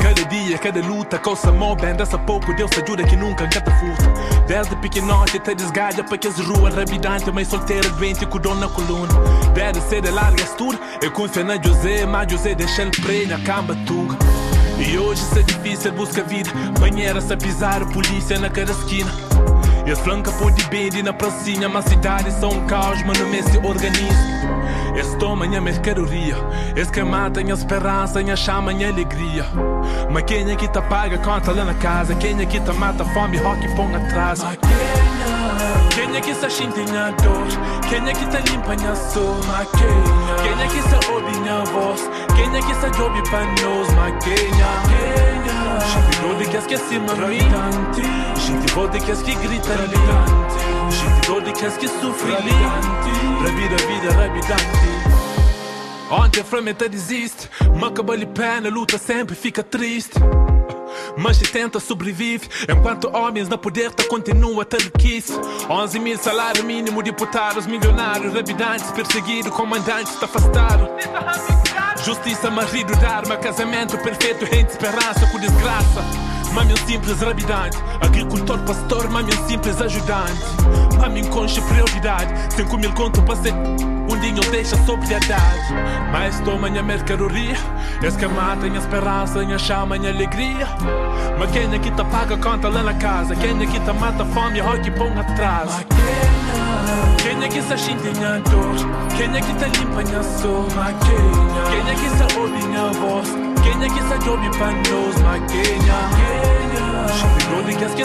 Cada 0.00 0.24
dia, 0.26 0.56
cada 0.56 0.80
luta, 0.80 1.18
coça 1.18 1.50
mó 1.52 1.74
bem 1.74 1.94
Dessa 1.94 2.16
pouco 2.16 2.54
Deus 2.54 2.70
ajuda 2.72 3.02
que 3.02 3.16
nunca 3.16 3.48
cata 3.48 3.70
furta 3.72 4.04
Desde 4.46 4.76
pequenote 4.76 5.40
te 5.40 5.54
desgalha 5.54 6.04
para 6.04 6.16
que 6.16 6.28
as 6.28 6.38
ruas 6.38 6.74
rabidante 6.74 7.30
Mãe 7.30 7.44
solteira 7.44 7.88
doente 7.90 8.24
com 8.24 8.38
dor 8.38 8.56
na 8.56 8.68
coluna 8.68 9.12
Deve 9.52 9.80
ser 9.80 10.00
de 10.02 10.10
larga 10.10 10.42
estudo 10.42 10.78
Eu 11.02 11.10
confio 11.10 11.44
na 11.44 11.60
José, 11.60 12.06
mas 12.06 12.30
José 12.30 12.54
deixa 12.54 12.82
ele 12.82 12.92
preso 12.92 13.28
na 13.30 13.40
camba 13.40 13.76
tuga 13.84 14.16
E 14.78 14.96
hoje 14.96 15.22
isso 15.22 15.38
é 15.38 15.42
difícil, 15.42 15.92
busca 15.92 16.22
vida 16.22 16.50
Banheira 16.78 17.20
se 17.20 17.36
pisar, 17.36 17.84
polícia 17.92 18.38
na 18.38 18.48
cada 18.48 18.70
esquina 18.72 19.10
e 19.86 19.90
as 19.90 19.98
flancas 20.00 20.34
por 20.34 20.50
de 20.52 20.64
bem 20.64 21.02
na 21.02 21.12
pracinha 21.12 21.68
Mas 21.68 21.84
cidade 21.86 22.30
são 22.32 22.50
um 22.50 22.66
caos, 22.66 23.02
mas 23.04 23.18
mês 23.28 23.44
se 23.46 23.58
organiza 23.58 24.50
Esse 24.94 25.16
toma 25.16 25.46
minha 25.46 25.60
mercadoria 25.60 26.36
Esse 26.76 26.90
que 26.90 27.02
mata 27.02 27.42
minha 27.42 27.54
esperança, 27.54 28.22
minha 28.22 28.36
chama, 28.36 28.72
minha 28.72 28.88
alegria 28.88 29.44
Mas 30.10 30.24
quem 30.24 30.50
é 30.50 30.56
que 30.56 30.68
tá 30.68 30.82
paga 30.82 31.18
conta 31.18 31.52
lá 31.52 31.64
na 31.64 31.74
casa 31.74 32.14
Quem 32.14 32.40
é 32.40 32.46
que 32.46 32.60
tá 32.60 32.72
mata 32.72 33.04
fome, 33.06 33.38
rock 33.38 33.66
põe 33.74 33.94
atrás 33.94 34.40
quem 35.90 36.16
é 36.16 36.20
que 36.20 36.30
está 36.30 36.48
sentindo 36.48 36.96
a 36.96 37.10
dor? 37.10 37.46
Quem 37.88 38.08
é 38.08 38.12
que 38.12 38.24
está 38.24 38.38
limpa 38.38 38.76
minha 38.76 38.94
soma? 38.94 39.66
Quem 40.42 40.64
é 40.64 40.66
que 40.68 40.78
está 40.78 41.12
ouvindo 41.12 41.40
minha 41.40 41.64
voz? 41.64 42.00
É 42.40 42.42
Kenya 42.42 42.62
ki 42.62 42.74
sa 42.80 42.88
jobi 42.88 43.22
pa 43.30 43.44
knows 43.60 43.88
que 44.24 44.34
Kenya 44.34 44.70
Şimdi 45.90 46.16
dodi 46.22 46.50
kes 46.50 46.66
ki 46.66 46.76
si 46.76 46.96
que 46.98 48.40
Şimdi 48.40 48.66
vodi 48.76 48.98
kes 48.98 49.22
ki 49.22 49.34
gritali 49.34 50.00
Şimdi 50.90 51.20
dodi 51.28 51.52
que 51.52 51.68
ki 51.68 51.88
ali 52.36 52.56
Rabi 53.44 53.64
rabi 53.68 53.96
da 54.02 54.22
rabi 54.22 54.40
danti 54.40 55.10
Ontem 56.10 56.40
a 56.40 56.44
ferramenta 56.44 56.88
desiste, 56.88 57.48
mas 57.78 57.92
bale 57.92 58.26
pé 58.26 58.60
na 58.60 58.68
luta 58.68 58.98
sempre 58.98 59.36
fica 59.36 59.62
triste. 59.62 60.18
Mas 61.16 61.36
se 61.36 61.44
tenta 61.44 61.78
sobrevive, 61.78 62.48
enquanto 62.68 63.08
homens 63.16 63.48
na 63.48 63.56
poder 63.56 63.92
tá 63.92 64.02
continua 64.08 64.64
taliquice. 64.64 65.32
11 65.68 66.00
mil 66.00 66.18
salário 66.18 66.64
mínimo, 66.64 67.00
deputados 67.00 67.64
milionários, 67.64 68.34
rabidantes 68.34 68.90
perseguido, 68.90 69.52
comandantes 69.52 70.16
tá 70.16 70.24
afastado. 70.26 70.88
Justiça 72.04 72.50
marido 72.50 72.96
de 72.96 73.04
arma 73.04 73.36
Casamento 73.36 73.98
perfeito 73.98 74.44
Rende 74.44 74.70
esperança 74.70 75.26
com 75.30 75.38
desgraça. 75.38 76.02
Mami 76.52 76.72
um 76.72 76.76
simples 76.76 77.20
rabidante. 77.20 77.76
Agricultor 78.00 78.58
pastor 78.60 79.10
Mami 79.10 79.30
um 79.32 79.48
simples 79.48 79.80
ajudante. 79.80 80.40
Mami 80.98 81.26
concha 81.28 81.60
prioridade. 81.62 82.32
5 82.54 82.78
mil 82.78 82.92
conto 82.94 83.22
para 83.22 83.36
ser 83.36 83.52
um 83.52 84.18
dinho 84.18 84.40
deixa 84.50 84.76
sobriedade 84.84 85.72
Mas 86.10 86.40
toma 86.40 86.68
minha 86.70 86.82
mercadoria. 86.82 87.56
Esse 88.02 88.16
que 88.16 88.26
mata 88.26 88.66
minha 88.66 88.78
esperança 88.78 89.44
Minha 89.44 89.58
chama, 89.58 89.98
minha 89.98 90.10
alegria. 90.10 90.66
Mas 91.38 91.50
quem 91.50 91.72
é 91.72 91.78
que 91.78 91.90
tá 91.90 92.04
paga 92.04 92.36
conta 92.38 92.68
lá 92.68 92.82
na 92.82 92.94
casa? 92.94 93.36
Quem 93.36 93.62
é 93.62 93.66
que 93.66 93.78
tá 93.80 93.92
mata 93.92 94.24
fome 94.24 94.58
e 94.58 94.60
rock 94.60 94.90
põe 94.92 95.10
atrás 95.18 95.84
Kenya 97.22 97.48
kisa 97.48 97.76
shindlinya 97.78 98.40
door 98.50 98.74
Kenya 99.18 99.40
kita 99.40 99.66
limpanya 99.76 100.22
soul 100.40 100.64
my 100.76 100.92
Kenya. 101.04 101.62
Kenya 101.70 101.94
kisa 102.00 102.24
obinya 102.40 102.84
voice 103.00 103.32
Kenya 103.64 103.88
kisa 103.88 104.16
jobi 104.24 104.48
que 104.58 105.16
my 105.24 105.38
Kenya. 105.50 105.98
Kenya 106.16 106.86
Shikirodi 107.10 107.74
que 107.76 108.04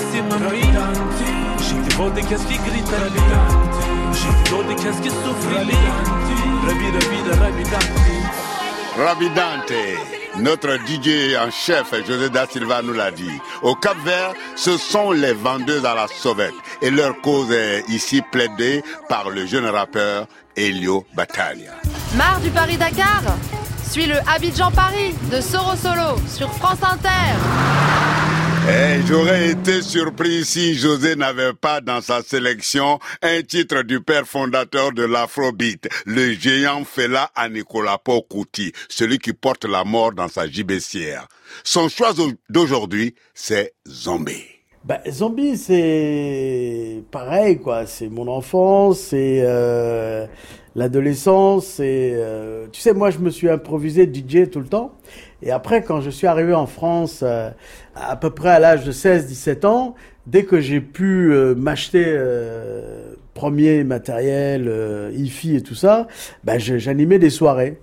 as 2.36 2.44
que 2.46 2.58
gritam, 2.58 2.66
grita 2.66 2.96
rabidanti 3.04 3.88
Shikirodi 4.20 4.76
kaske 4.84 5.10
sufri 5.24 5.56
rabidanti 5.56 6.38
Rabi 6.68 6.88
rabida 6.96 7.34
rabidanti 7.42 8.16
Rabidante. 8.98 10.25
Notre 10.38 10.76
DJ 10.76 11.36
en 11.36 11.50
chef, 11.52 11.94
José 12.06 12.30
Da 12.30 12.46
Silva, 12.48 12.82
nous 12.82 12.94
l'a 12.94 13.12
dit. 13.12 13.32
Au 13.62 13.76
Cap 13.76 13.98
Vert, 14.04 14.34
ce 14.56 14.78
sont 14.78 15.12
les 15.12 15.34
vendeuses 15.34 15.86
à 15.86 15.96
la 15.96 16.08
sauvette. 16.08 16.54
Et 16.82 16.90
leur 16.90 17.20
cause 17.22 17.52
est 17.52 17.84
ici 17.90 18.22
plaidée 18.32 18.84
par 19.10 19.30
le 19.30 19.46
jeune 19.46 19.66
rappeur 19.66 20.28
Elio 20.56 21.06
Battaglia. 21.16 21.72
Marre 22.16 22.40
du 22.40 22.50
Paris-Dakar 22.50 23.24
Suis 23.90 24.06
le 24.06 24.18
Abidjan-Paris 24.28 25.16
de 25.32 25.42
Soro 25.42 25.76
Solo 25.76 26.18
sur 26.28 26.52
France 26.54 26.80
Inter. 26.82 28.05
Eh, 28.68 29.02
j'aurais 29.06 29.52
été 29.52 29.84
surpris 29.84 30.44
si 30.44 30.74
José 30.74 31.16
n'avait 31.16 31.54
pas 31.54 31.82
dans 31.82 32.02
sa 32.02 32.24
sélection 32.24 33.00
un 33.22 33.44
titre 33.44 33.84
du 33.84 34.02
père 34.02 34.26
fondateur 34.26 34.92
de 34.92 35.04
l'Afrobeat, 35.04 35.88
le 36.08 36.34
géant 36.34 36.84
Fela 36.84 37.30
Anikolapo 37.36 38.24
Kuti, 38.24 38.72
celui 38.90 39.20
qui 39.20 39.34
porte 39.34 39.66
la 39.66 39.84
mort 39.84 40.14
dans 40.14 40.30
sa 40.30 40.48
gibecière. 40.48 41.28
Son 41.64 41.90
choix 41.90 42.14
d'aujourd'hui, 42.50 43.14
c'est 43.36 43.74
Zombie. 43.88 44.46
Bah, 44.84 45.00
Zombie, 45.10 45.58
c'est 45.58 47.04
pareil, 47.12 47.60
quoi. 47.60 47.86
C'est 47.86 48.08
mon 48.10 48.28
enfance, 48.28 49.00
c'est 49.00 49.42
euh, 49.44 50.26
l'adolescence. 50.76 51.66
C'est, 51.66 52.14
euh, 52.16 52.68
tu 52.72 52.82
sais, 52.82 52.94
moi, 52.94 53.10
je 53.10 53.20
me 53.20 53.30
suis 53.30 53.50
improvisé 53.50 54.12
DJ 54.12 54.50
tout 54.50 54.60
le 54.60 54.68
temps. 54.68 54.94
Et 55.46 55.52
après, 55.52 55.84
quand 55.84 56.02
je 56.02 56.10
suis 56.10 56.26
arrivé 56.26 56.54
en 56.56 56.66
France, 56.66 57.22
euh, 57.24 57.52
à 57.96 58.16
peu 58.16 58.32
près 58.32 58.50
à 58.50 58.60
l'âge 58.60 58.84
de 58.84 58.92
16-17 58.92 59.66
ans, 59.66 59.96
dès 60.26 60.44
que 60.44 60.60
j'ai 60.60 60.82
pu 60.82 61.32
euh, 61.32 61.54
m'acheter 61.56 62.04
euh, 62.08 63.14
premier 63.36 63.84
matériel, 63.84 64.66
euh, 64.68 65.12
hi-fi 65.14 65.56
et 65.56 65.62
tout 65.62 65.76
ça, 65.76 66.08
bah, 66.44 66.58
j'animais 66.58 67.20
des 67.20 67.30
soirées. 67.30 67.80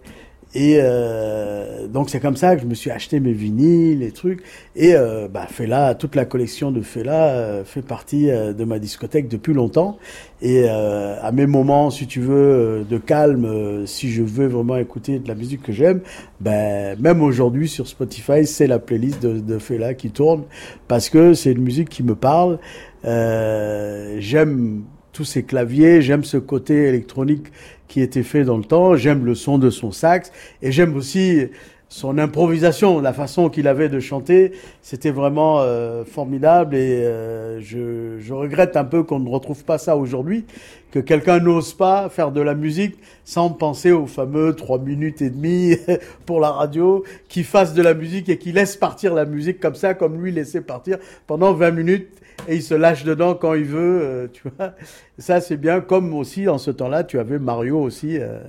Et 0.55 0.79
euh, 0.81 1.87
donc 1.87 2.11
c'est 2.11 2.21
comme 2.21 2.37
ça 2.37 2.57
que 2.57 2.63
je 2.63 2.67
me 2.67 2.75
suis 2.75 2.91
acheté 2.91 3.21
mes 3.21 3.33
vinyles, 3.33 4.01
les 4.01 4.13
trucs. 4.13 4.43
Et 4.77 4.95
euh, 4.95 5.29
bah, 5.29 5.47
Fela, 5.49 5.95
toute 5.95 6.15
la 6.15 6.27
collection 6.27 6.71
de 6.71 6.83
Fela 6.83 7.29
euh, 7.31 7.65
fait 7.65 7.81
partie 7.83 8.31
euh, 8.31 8.53
de 8.53 8.65
ma 8.65 8.79
discothèque 8.79 9.29
depuis 9.29 9.55
longtemps. 9.55 9.99
Et 10.43 10.65
euh, 10.67 11.17
à 11.23 11.33
mes 11.33 11.47
moments, 11.47 11.91
si 11.91 12.07
tu 12.07 12.21
veux, 12.21 12.85
de 12.89 12.99
calme, 12.99 13.87
si 13.87 14.11
je 14.11 14.23
veux 14.23 14.47
vraiment 14.47 14.77
écouter 14.77 15.19
de 15.19 15.29
la 15.29 15.35
musique 15.35 15.63
que 15.63 15.73
j'aime, 15.73 16.01
ben, 16.41 16.99
même 17.01 17.23
aujourd'hui 17.23 17.69
sur 17.69 17.87
Spotify, 17.87 18.45
c'est 18.45 18.67
la 18.67 18.79
playlist 18.79 19.23
de, 19.23 19.39
de 19.41 19.59
Fela 19.59 19.95
qui 19.95 20.11
tourne 20.11 20.43
parce 20.89 21.09
que 21.09 21.33
c'est 21.35 21.53
une 21.53 21.63
musique 21.63 21.89
qui 21.89 22.03
me 22.03 22.15
parle. 22.15 22.59
J'aime 23.05 24.85
tous 25.13 25.25
ces 25.25 25.43
claviers, 25.43 26.03
j'aime 26.03 26.25
ce 26.25 26.37
côté 26.37 26.89
électronique 26.89 27.47
qui 27.89 28.01
était 28.01 28.23
fait 28.23 28.45
dans 28.45 28.57
le 28.57 28.65
temps, 28.65 28.97
j'aime 28.97 29.25
le 29.25 29.35
son 29.35 29.59
de 29.59 29.71
son 29.71 29.93
sax 29.93 30.33
et 30.63 30.73
j'aime 30.73 30.97
aussi 30.97 31.49
son 31.93 32.17
improvisation, 32.17 33.01
la 33.01 33.13
façon 33.13 33.51
qu'il 33.51 33.69
avait 33.69 33.91
de 33.91 34.01
chanter, 34.01 34.53
c'était 34.81 35.11
vraiment 35.11 35.61
euh, 35.61 36.07
formidable 36.07 36.75
et 36.75 37.05
euh, 37.05 37.61
je, 37.61 38.19
je 38.19 38.33
regrette 38.33 38.79
un 38.79 38.85
peu 38.85 39.03
qu'on 39.03 39.21
ne 39.21 39.29
retrouve 39.29 39.63
pas 39.65 39.77
ça 39.77 39.95
aujourd'hui, 39.95 40.47
que 40.91 41.01
quelqu'un 41.01 41.39
n'ose 41.39 41.75
pas 41.75 42.09
faire 42.09 42.33
de 42.33 42.41
la 42.41 42.55
musique 42.55 42.97
sans 43.27 43.51
penser 43.51 43.93
aux 43.93 44.07
fameux 44.07 44.57
trois 44.57 44.79
minutes 44.79 45.21
et 45.21 45.29
demie 45.29 45.77
pour 46.25 46.41
la 46.41 46.51
radio, 46.51 47.05
qui 47.29 47.45
fasse 47.45 47.75
de 47.75 47.83
la 47.83 47.93
musique 47.93 48.31
et 48.31 48.39
qui 48.39 48.53
laisse 48.53 48.75
partir 48.75 49.13
la 49.13 49.27
musique 49.27 49.61
comme 49.61 49.75
ça, 49.75 49.93
comme 49.93 50.19
lui 50.19 50.33
laissait 50.33 50.63
partir 50.63 50.97
pendant 51.27 51.53
20 51.53 51.73
minutes 51.73 52.09
et 52.49 52.57
il 52.57 52.63
se 52.63 52.75
lâche 52.75 53.05
dedans 53.05 53.35
quand 53.35 53.55
il 53.55 53.65
veut, 53.65 54.01
euh, 54.03 54.29
tu 54.33 54.43
vois. 54.49 54.75
Ça 55.19 55.41
c'est 55.41 55.57
bien, 55.57 55.81
comme 55.81 56.15
aussi 56.15 56.49
en 56.49 56.59
ce 56.59 56.71
temps-là, 56.71 57.05
tu 57.05 57.19
avais 57.19 57.39
Mario 57.39 57.81
aussi, 57.81 58.19
euh, 58.19 58.41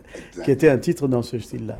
qui 0.44 0.52
était 0.52 0.70
un 0.70 0.78
titre 0.78 1.08
dans 1.08 1.22
ce 1.22 1.40
style-là. 1.40 1.78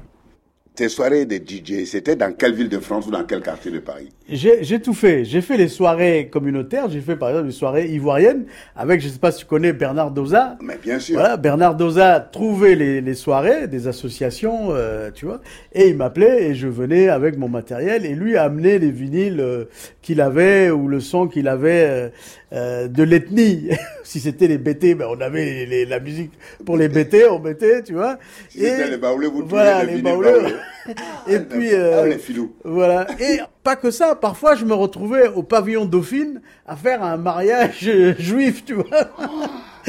Tes 0.76 0.90
soirées 0.90 1.28
de 1.28 1.36
DJ, 1.36 1.86
c'était 1.86 2.16
dans 2.16 2.34
quelle 2.34 2.54
ville 2.56 2.68
de 2.70 2.80
France 2.80 3.06
ou 3.06 3.12
dans 3.12 3.24
quel 3.26 3.42
quartier 3.42 3.70
de 3.70 3.78
Paris 3.78 4.10
J'ai 4.28 4.82
tout 4.82 4.96
fait. 4.96 5.24
J'ai 5.24 5.42
fait 5.42 5.56
les 5.56 5.68
soirées 5.68 6.30
communautaires. 6.32 6.90
J'ai 6.90 7.02
fait 7.02 7.16
par 7.16 7.30
exemple 7.30 7.46
les 7.46 7.52
soirées 7.52 7.86
ivoiriennes 7.90 8.46
avec, 8.76 9.00
je 9.00 9.08
sais 9.08 9.20
pas 9.20 9.32
si 9.32 9.42
tu 9.42 9.46
connais 9.46 9.72
Bernard 9.72 10.10
Doza. 10.10 10.58
Mais 10.64 10.80
bien 10.84 10.98
sûr. 10.98 11.14
Voilà, 11.20 11.38
Bernard 11.38 11.76
Doza 11.76 12.20
trouvait 12.20 12.74
les, 12.74 13.02
les 13.02 13.14
soirées 13.14 13.68
des 13.68 13.88
associations, 13.88 14.70
euh, 14.72 15.12
tu 15.14 15.26
vois, 15.28 15.42
et 15.74 15.90
il 15.90 15.96
m'appelait 15.96 16.46
et 16.50 16.56
je 16.56 16.68
venais 16.68 17.08
avec 17.08 17.38
mon 17.38 17.50
matériel 17.50 18.04
et 18.04 18.16
lui 18.16 18.36
a 18.36 18.46
amené 18.46 18.80
les 18.80 18.90
vinyles 18.90 19.42
euh, 19.42 19.66
qu'il 20.02 20.22
avait 20.22 20.72
ou 20.72 20.88
le 20.88 21.00
son 21.02 21.28
qu'il 21.28 21.48
avait 21.50 21.86
euh, 21.88 22.10
euh, 22.54 22.88
de 22.88 23.04
l'ethnie. 23.04 23.70
si 24.04 24.20
c'était 24.20 24.48
les 24.48 24.58
BT, 24.58 24.96
ben 24.96 25.06
on 25.08 25.22
avait 25.22 25.46
les- 25.46 25.66
les- 25.68 25.86
la 25.86 26.00
musique 26.00 26.32
pour 26.66 26.78
les 26.78 26.88
BT, 26.90 27.28
on 27.30 27.38
mettait, 27.38 27.84
tu 27.84 27.94
vois. 27.94 28.18
Si 28.50 28.58
c'était 28.60 28.90
les 28.90 28.98
baoulés, 28.98 29.28
vous 29.28 29.46
voilà, 29.46 29.84
les 29.84 29.98
les 29.98 30.02
baoulés. 30.02 30.30
et 31.28 31.36
Ah, 31.36 31.40
puis 31.50 31.70
ah, 31.74 31.78
euh, 31.78 32.06
les 32.08 32.18
filous. 32.18 32.54
voilà. 32.64 33.08
Et 33.20 33.40
pas 33.64 33.76
que 33.76 33.92
ça, 33.92 34.16
parfois 34.16 34.56
je 34.56 34.66
me 34.66 34.74
retrouvais 34.74 35.28
au 35.30 35.44
pavillon 35.44 35.86
Dauphine 35.86 36.42
à 36.68 36.76
faire 36.76 37.04
un 37.04 37.18
mariage 37.18 37.90
juif, 38.20 38.66
tu 38.66 38.74
vois. 38.74 38.86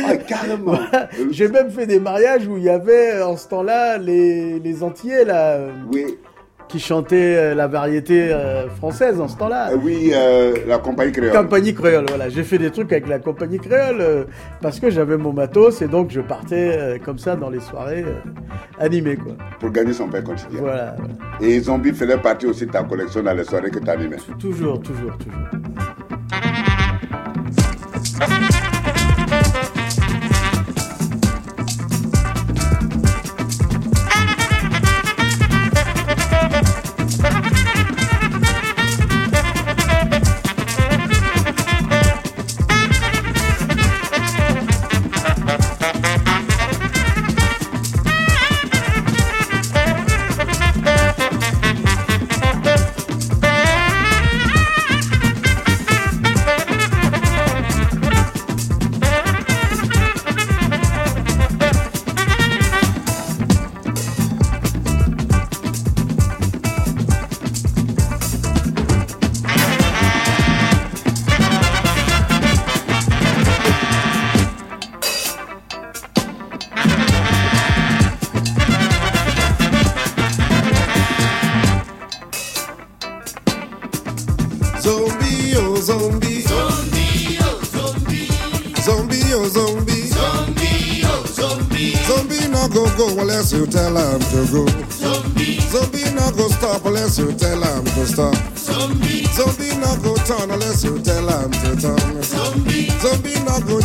Ah, 0.04 0.16
carrément. 0.16 0.78
J'ai 1.30 1.48
même 1.48 1.70
fait 1.70 1.86
des 1.86 2.00
mariages 2.00 2.46
où 2.46 2.56
il 2.56 2.64
y 2.64 2.70
avait 2.70 3.22
en 3.22 3.36
ce 3.36 3.48
temps-là 3.48 3.98
les, 3.98 4.58
les 4.58 4.82
Antillais 4.82 5.24
là, 5.24 5.58
Oui, 5.92 6.18
qui 6.68 6.80
chantaient 6.80 7.36
euh, 7.36 7.54
la 7.54 7.66
variété 7.68 8.32
euh, 8.32 8.68
française 8.70 9.20
en 9.20 9.28
ce 9.28 9.36
temps-là. 9.36 9.70
euh, 9.72 9.76
oui, 9.82 10.10
euh, 10.12 10.54
la 10.66 10.78
compagnie 10.78 11.12
créole. 11.12 11.32
Compagnie 11.32 11.74
créole, 11.74 12.06
voilà. 12.08 12.28
J'ai 12.28 12.42
fait 12.42 12.58
des 12.58 12.70
trucs 12.70 12.90
avec 12.92 13.06
la 13.08 13.18
compagnie 13.18 13.58
créole 13.58 14.00
euh, 14.00 14.24
parce 14.60 14.80
que 14.80 14.90
j'avais 14.90 15.16
mon 15.16 15.32
matos 15.32 15.82
et 15.82 15.88
donc 15.88 16.10
je 16.10 16.20
partais 16.20 16.76
euh, 16.76 16.98
comme 17.04 17.18
ça 17.18 17.36
dans 17.36 17.50
les 17.50 17.60
soirées 17.60 18.04
animées, 18.80 19.16
quoi. 19.16 19.32
Pour 19.60 19.70
gagner 19.70 19.92
son 19.92 20.08
pain 20.08 20.22
quotidien. 20.22 20.58
Voilà, 20.60 20.96
voilà. 20.98 21.14
Et 21.40 21.60
Zombie 21.60 21.92
faisait 21.92 22.18
partie 22.18 22.46
aussi 22.46 22.66
de 22.66 22.72
ta 22.72 22.82
collection 22.82 23.22
dans 23.22 23.34
les 23.34 23.44
soirées 23.44 23.70
que 23.70 23.78
tu 23.78 23.90
animais. 23.90 24.16
Toujours, 24.38 24.80
toujours, 24.80 25.12
toujours. 25.18 25.34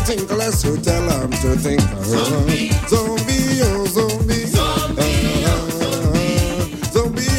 No 0.09 0.15
go 0.15 0.25
think 0.25 0.31
unless 0.31 0.63
you 0.63 0.77
tell 0.77 1.09
him 1.09 1.29
to 1.29 1.55
think. 1.55 1.81
Oh, 1.81 2.03
zombie. 2.03 2.69
Zombie, 2.87 3.61
oh 3.61 3.85
zombie. 3.85 4.45
Zombie, 4.45 5.43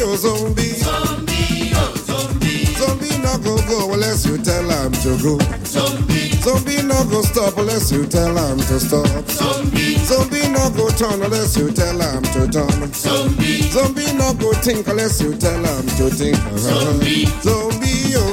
oh 0.03 0.15
zombie. 0.15 0.73
Zombie, 0.73 1.71
oh 1.75 1.93
zombie. 2.05 2.65
Zombie 2.75 3.17
no 3.23 3.37
go 3.39 3.57
go 3.67 3.93
unless 3.93 4.25
you 4.25 4.37
tell 4.37 4.69
him 4.69 4.91
to 5.03 5.17
go. 5.21 5.37
Zombie. 5.65 6.31
Zombie 6.41 6.81
no 6.83 7.03
go 7.05 7.21
stop 7.21 7.57
unless 7.57 7.91
you 7.91 8.05
tell 8.05 8.35
him 8.37 8.57
to 8.57 8.79
stop. 8.79 9.07
Zombie. 9.29 9.95
Zombie 9.97 10.47
no 10.49 10.69
go 10.71 10.89
turn 10.89 11.21
unless 11.21 11.57
you 11.57 11.71
tell 11.71 11.99
him 11.99 12.23
to 12.23 12.47
turn. 12.47 12.93
Zombie. 12.93 13.61
Zombie 13.63 14.13
no 14.13 14.33
go 14.33 14.53
think 14.53 14.87
unless 14.87 15.21
you 15.21 15.35
tell 15.35 15.59
him 15.63 15.87
to 15.97 16.09
think. 16.09 16.37
Zombie. 16.57 17.25
Zombie 17.41 18.15
oh 18.15 18.30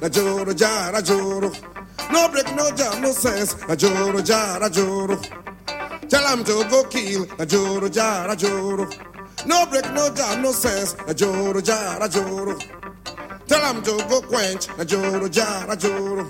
la 0.00 0.08
joro 0.08 0.52
ja, 0.54 0.90
la 0.90 1.00
joro. 1.02 1.50
No 2.10 2.28
break, 2.28 2.54
no 2.56 2.70
jam, 2.76 3.00
no 3.02 3.12
sense, 3.12 3.56
la 3.68 3.74
joro 3.76 4.20
ja, 4.22 4.58
la 4.58 4.68
joro. 4.68 5.18
Tell 6.08 6.26
him 6.28 6.44
to 6.44 6.64
go 6.70 6.84
kill, 6.84 7.26
la 7.38 7.44
joro 7.44 7.88
ja, 7.88 8.24
la 8.26 8.34
joro. 8.34 8.88
No 9.46 9.66
break, 9.66 9.92
no 9.92 10.08
jam, 10.14 10.42
no 10.42 10.52
sense, 10.52 10.96
la 11.06 11.12
joro 11.12 11.60
ja, 11.60 11.96
la 11.98 12.08
joro. 12.08 12.56
Tell 13.46 13.64
him 13.74 13.82
to 13.82 13.96
go 14.08 14.20
quench, 14.22 14.68
la 14.78 14.84
joro 14.84 15.28
ja, 15.28 15.64
la 15.66 15.74
joro. 15.76 16.26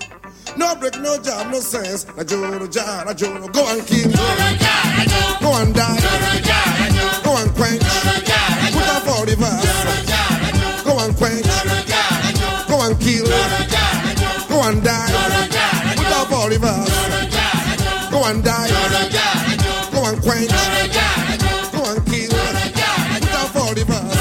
No 0.57 0.75
break, 0.75 0.99
no 0.99 1.17
jam, 1.21 1.51
no 1.51 1.59
sense, 1.59 2.05
la 2.17 2.23
joro 2.23 2.67
ja, 2.67 3.03
la 3.05 3.13
joro. 3.13 3.47
Go 3.47 3.67
and 3.67 3.85
kill, 3.87 4.11
joro 4.11 4.49
ja, 4.59 4.75
la 4.97 5.05
joro. 5.05 5.39
Go 5.41 5.53
and 5.61 5.73
die, 5.73 5.99
joro 6.01 6.33
ja, 6.49 6.61
la 6.79 6.87
joro. 6.97 7.23
Go 7.23 7.37
and 7.37 7.51
quench, 7.55 7.81
joro 7.81 8.15
ja, 8.25 8.41
la 8.61 8.69
joro. 8.69 8.79
Put 8.79 8.89
up 8.89 9.07
all 9.07 9.25
the 9.25 9.35
verse, 9.35 9.65
joro 9.65 9.95
ja, 10.11 10.21
la 10.43 10.49
joro. 10.59 10.83
Go 10.83 11.05
and 11.05 11.15
quench 11.17 11.48
kill. 12.99 13.25
Go 14.49 14.61
and 14.67 14.83
die. 14.83 15.11
Put 15.95 16.07
up 16.07 16.31
all 16.31 16.49
the 16.49 16.57
verse. 16.59 16.91
Go 18.11 18.23
and 18.25 18.43
die. 18.43 18.69
Go 19.91 20.05
and 20.05 20.21
quench. 20.21 20.51
Go 21.71 21.83
and 21.91 22.05
kill. 22.05 22.29
Put 22.29 23.33
up 23.33 23.55
all 23.55 23.73
the 23.73 23.83
verse. 23.85 24.17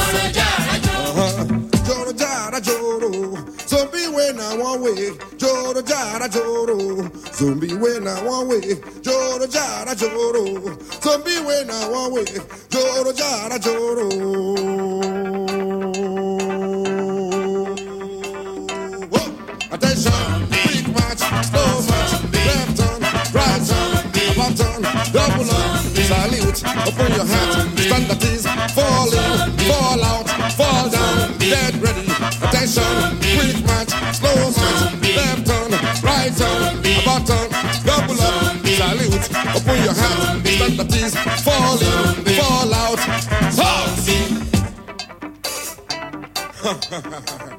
Uh-huh. 1.11 1.45
Joro 1.87 2.13
jara 2.13 2.61
joro. 2.61 3.11
Zombie 3.67 4.09
when 4.15 4.39
I 4.41 4.57
one 4.57 4.81
way. 4.83 5.11
Joro 5.37 5.83
jara 5.83 6.29
joro. 6.29 7.11
Zombie 7.33 7.75
when 7.75 8.07
I 8.07 8.23
one 8.25 8.49
way. 8.49 8.75
Joro 9.03 9.47
jara 9.47 9.95
joro. 9.95 10.45
Zombie 11.03 11.41
when 11.47 11.71
I 11.71 11.89
one 11.89 12.13
way. 12.13 12.25
Joro 12.71 13.13
jara 13.13 13.59
joro. 13.59 14.09
Open 26.87 27.11
your 27.15 27.27
hands. 27.27 27.83
Stand 27.83 28.07
that 28.11 28.23
is 28.25 28.45
falling, 28.77 28.77
fall 28.77 29.11
in, 29.11 29.59
fall 29.67 30.03
out, 30.05 30.29
fall 30.55 30.91
down, 30.91 31.39
dead 31.39 31.75
ready. 31.83 32.07
Attention, 32.45 33.19
quick 33.35 33.59
match, 33.67 33.93
slow 34.15 34.39
match, 34.55 34.95
left 35.17 35.47
turn, 35.47 35.71
right 36.05 36.33
turn, 36.37 36.79
about 37.03 37.27
turn, 37.27 37.49
double 37.83 38.21
up, 38.21 38.63
salute, 38.79 39.27
Open 39.57 39.79
your 39.83 39.97
hands. 39.97 40.51
Stand 40.51 40.79
that 40.79 40.95
is 40.95 41.15
falling, 41.43 41.47
fall 41.47 41.79
in, 41.83 42.37
fall 42.39 42.75
out, 42.75 43.01
fall 43.55 43.89
ha. 46.69 47.55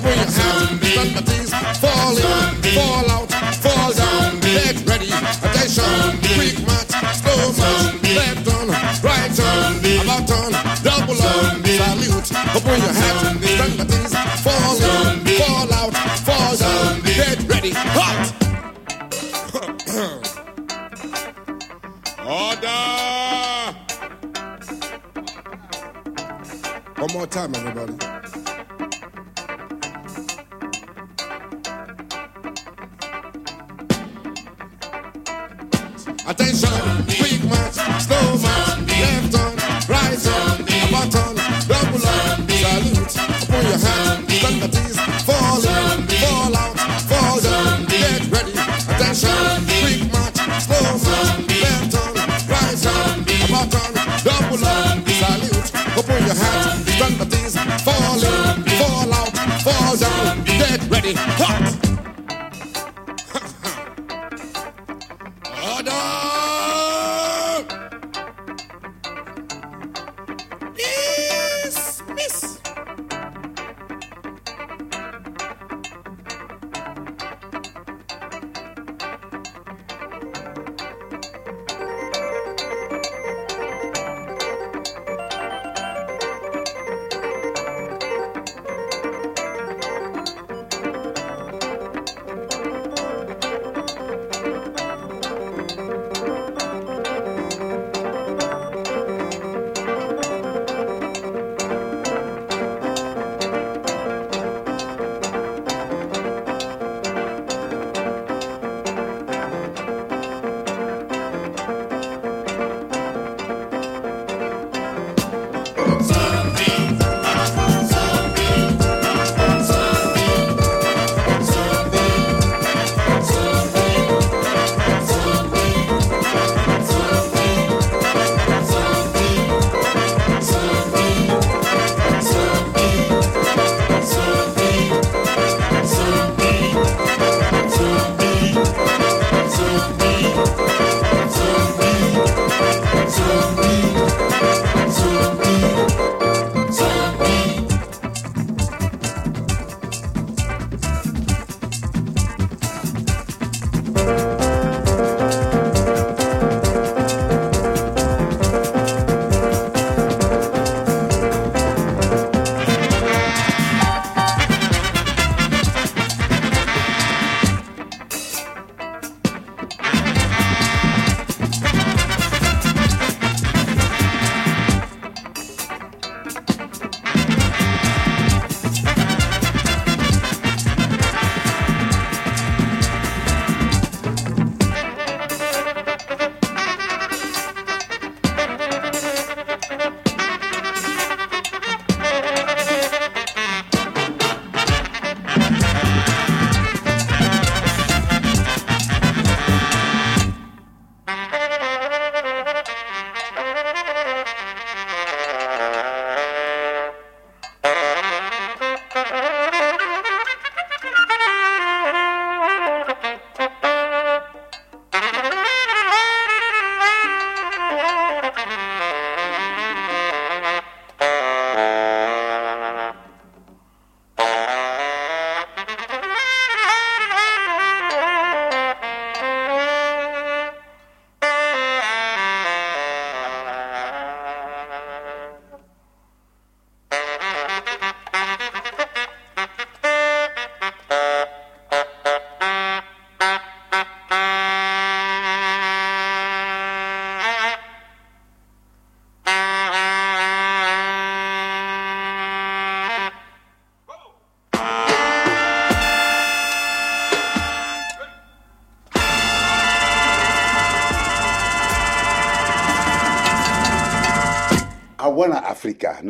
open 0.00 0.16
your 0.16 0.24
hand, 0.24 0.80
stand 0.82 1.16
at 1.16 1.28
ease, 1.36 1.52
fall 1.78 2.16
in, 2.16 2.62
fall 2.74 3.10
out, 3.10 3.30
fall 3.60 3.92
down, 3.92 4.40
get 4.40 4.76
ready, 4.88 5.10
attention, 5.12 6.18
quick 6.34 6.56
march, 6.66 6.88
slow 7.20 7.52
march, 7.52 8.00
left 8.16 8.48
on, 8.48 8.68
right 9.04 9.40
on, 9.40 9.80
button, 10.06 10.52
double 10.82 11.20
up, 11.20 11.66
salute, 11.66 12.32
open 12.56 12.80
your 12.80 12.94
hand, 12.96 13.44
stand 13.44 13.80
at 13.80 13.92
ease, 14.00 14.16
fall 14.40 14.76
in, 14.80 15.20
fall 15.36 15.72
out, 15.74 15.94
fall 16.24 16.56
down, 16.56 17.00
get 17.02 17.38
ready, 17.48 17.72
hot! 17.74 18.26
Order! 22.26 22.80
One 27.00 27.12
more 27.12 27.26
time, 27.26 27.54
everybody. 27.54 28.19
Shout 49.20 49.69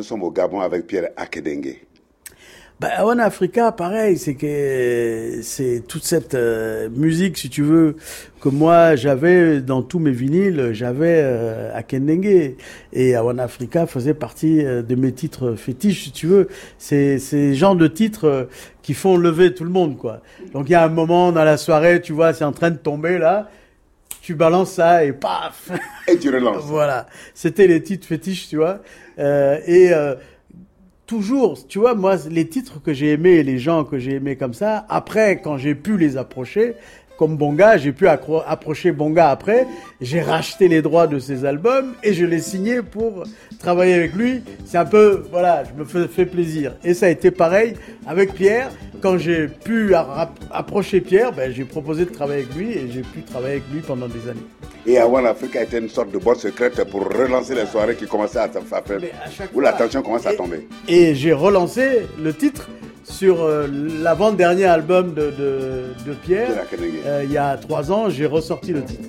nous 0.01 0.07
sommes 0.07 0.23
au 0.23 0.31
Gabon 0.31 0.61
avec 0.61 0.87
Pierre 0.87 1.09
Akedengue. 1.15 1.77
Bah, 2.79 3.05
One 3.05 3.19
Africa, 3.19 3.71
pareil, 3.71 4.17
c'est 4.17 4.33
que 4.33 5.41
c'est 5.43 5.83
toute 5.87 6.03
cette 6.03 6.33
euh, 6.33 6.89
musique, 6.89 7.37
si 7.37 7.51
tu 7.51 7.61
veux, 7.61 7.97
que 8.41 8.49
moi 8.49 8.95
j'avais 8.95 9.61
dans 9.61 9.83
tous 9.83 9.99
mes 9.99 10.09
vinyles, 10.09 10.71
j'avais 10.73 11.21
euh, 11.21 11.71
Akendenge 11.75 12.55
et 12.93 13.15
One 13.15 13.39
Africa 13.39 13.85
faisait 13.85 14.15
partie 14.15 14.65
euh, 14.65 14.81
de 14.81 14.95
mes 14.95 15.11
titres 15.11 15.53
fétiches, 15.53 16.05
si 16.05 16.11
tu 16.11 16.25
veux. 16.25 16.47
C'est 16.79 17.19
ces 17.19 17.53
genres 17.53 17.75
de 17.75 17.85
titres 17.85 18.25
euh, 18.25 18.43
qui 18.81 18.95
font 18.95 19.17
lever 19.17 19.53
tout 19.53 19.65
le 19.65 19.69
monde, 19.69 19.99
quoi. 19.99 20.21
Donc 20.53 20.67
il 20.67 20.71
y 20.71 20.75
a 20.75 20.83
un 20.83 20.89
moment 20.89 21.31
dans 21.31 21.43
la 21.43 21.57
soirée, 21.57 22.01
tu 22.01 22.13
vois, 22.13 22.33
c'est 22.33 22.43
en 22.43 22.53
train 22.53 22.71
de 22.71 22.77
tomber 22.77 23.19
là, 23.19 23.51
tu 24.21 24.35
balances 24.35 24.73
ça 24.73 25.03
et 25.03 25.13
paf. 25.13 25.71
Et 26.07 26.17
tu 26.17 26.29
relances. 26.29 26.63
Voilà, 26.65 27.07
c'était 27.33 27.67
les 27.67 27.81
titres 27.81 28.07
fétiches, 28.07 28.47
tu 28.47 28.57
vois. 28.57 28.81
Euh, 29.19 29.59
et 29.65 29.91
euh, 29.93 30.15
toujours, 31.07 31.67
tu 31.67 31.79
vois, 31.79 31.95
moi, 31.95 32.15
les 32.29 32.47
titres 32.47 32.81
que 32.81 32.93
j'ai 32.93 33.11
aimés 33.11 33.37
et 33.37 33.43
les 33.43 33.57
gens 33.57 33.83
que 33.83 33.97
j'ai 33.97 34.13
aimés 34.13 34.35
comme 34.35 34.53
ça, 34.53 34.85
après, 34.89 35.41
quand 35.41 35.57
j'ai 35.57 35.75
pu 35.75 35.97
les 35.97 36.17
approcher, 36.17 36.75
comme 37.17 37.37
Bonga, 37.37 37.77
j'ai 37.77 37.91
pu 37.91 38.07
approcher 38.07 38.91
Bonga 38.91 39.29
après, 39.29 39.67
j'ai 40.01 40.21
racheté 40.21 40.67
les 40.67 40.81
droits 40.81 41.07
de 41.07 41.19
ses 41.19 41.45
albums 41.45 41.93
et 42.03 42.13
je 42.13 42.25
l'ai 42.25 42.39
signé 42.39 42.81
pour 42.81 43.23
travailler 43.59 43.93
avec 43.93 44.13
lui. 44.13 44.41
C'est 44.65 44.77
un 44.79 44.85
peu, 44.85 45.23
voilà, 45.31 45.63
je 45.63 45.79
me 45.79 45.85
fais, 45.85 46.07
fais 46.07 46.25
plaisir. 46.25 46.75
Et 46.83 46.93
ça 46.95 47.05
a 47.05 47.09
été 47.09 47.29
pareil 47.31 47.75
avec 48.07 48.33
Pierre. 48.33 48.71
Quand 49.01 49.17
j'ai 49.17 49.47
pu 49.47 49.93
a- 49.95 50.31
approcher 50.51 51.01
Pierre, 51.01 51.31
ben, 51.31 51.51
j'ai 51.51 51.65
proposé 51.65 52.05
de 52.05 52.11
travailler 52.11 52.43
avec 52.43 52.55
lui 52.55 52.71
et 52.71 52.89
j'ai 52.91 53.01
pu 53.01 53.21
travailler 53.21 53.53
avec 53.55 53.63
lui 53.71 53.81
pendant 53.81 54.07
des 54.07 54.27
années. 54.29 54.39
Et 54.87 54.97
Awana 54.97 55.29
Africa 55.29 55.61
était 55.61 55.77
une 55.77 55.89
sorte 55.89 56.11
de 56.11 56.17
boîte 56.17 56.37
secrète 56.39 56.83
pour 56.89 57.03
relancer 57.07 57.53
les 57.53 57.67
soirées 57.67 57.95
qui 57.95 58.05
commençaient 58.07 58.39
à 58.39 58.49
faire, 58.49 58.99
où 59.53 59.59
la 59.59 59.73
fois- 59.73 59.85
tension 59.85 60.01
commence 60.01 60.25
à 60.25 60.33
Et- 60.33 60.37
tomber. 60.37 60.67
Et 60.87 61.13
j'ai 61.13 61.33
relancé 61.33 62.07
le 62.19 62.33
titre 62.33 62.67
sur 63.03 63.41
euh, 63.43 63.67
l'avant-dernier 64.01 64.65
album 64.65 65.13
de, 65.13 65.31
de, 65.31 65.83
de 66.05 66.13
Pierre. 66.13 66.65
Euh, 67.05 67.21
il 67.23 67.31
y 67.31 67.37
a 67.37 67.57
trois 67.57 67.91
ans, 67.91 68.09
j'ai 68.09 68.25
ressorti 68.25 68.73
le 68.73 68.83
titre. 68.83 69.03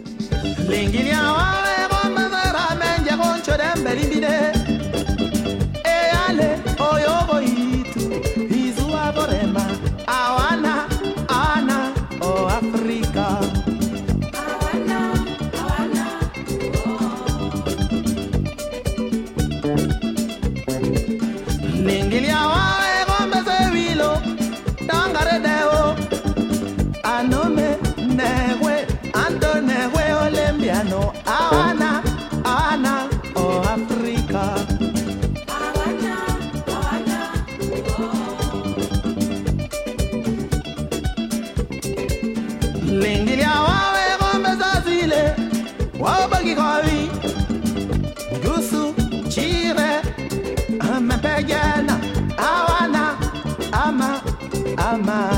my 54.93 54.99
mind. 54.99 55.32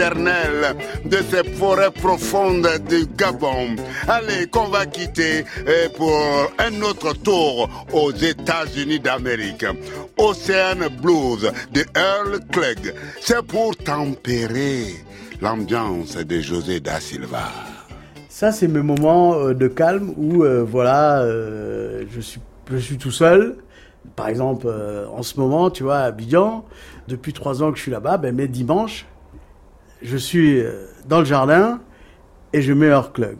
De 0.00 1.16
ces 1.30 1.44
forêts 1.54 1.90
profondes 1.90 2.68
du 2.88 3.06
Gabon. 3.16 3.76
Allez, 4.08 4.46
qu'on 4.46 4.68
va 4.68 4.86
quitter 4.86 5.44
euh, 5.68 5.88
pour 5.96 6.16
un 6.58 6.82
autre 6.82 7.12
tour 7.14 7.68
aux 7.92 8.10
États-Unis 8.10 9.00
d'Amérique. 9.00 9.66
Ocean 10.16 10.88
Blues 11.02 11.52
de 11.72 11.84
Earl 11.94 12.40
Clegg. 12.50 12.94
C'est 13.20 13.42
pour 13.42 13.76
tempérer 13.76 14.86
l'ambiance 15.42 16.16
de 16.16 16.40
José 16.40 16.80
da 16.80 16.98
Silva. 16.98 17.48
Ça, 18.28 18.52
c'est 18.52 18.68
mes 18.68 18.80
moments 18.80 19.34
euh, 19.34 19.54
de 19.54 19.68
calme 19.68 20.14
où, 20.16 20.44
euh, 20.44 20.64
voilà, 20.66 21.20
euh, 21.20 22.04
je, 22.10 22.20
suis, 22.20 22.40
je 22.70 22.78
suis 22.78 22.96
tout 22.96 23.10
seul. 23.10 23.56
Par 24.16 24.28
exemple, 24.28 24.66
en 25.14 25.22
ce 25.22 25.38
moment, 25.38 25.70
tu 25.70 25.82
vois, 25.82 25.98
à 25.98 26.04
Abidjan, 26.04 26.64
depuis 27.06 27.34
trois 27.34 27.62
ans 27.62 27.70
que 27.70 27.76
je 27.76 27.82
suis 27.82 27.90
là-bas, 27.90 28.16
ben, 28.16 28.34
mes 28.34 28.48
dimanches, 28.48 29.06
je 30.02 30.16
suis 30.16 30.60
euh, 30.60 30.86
dans 31.08 31.20
le 31.20 31.24
jardin 31.26 31.80
et 32.52 32.62
je 32.62 32.72
mets 32.72 32.88
Heurklug. 32.88 33.36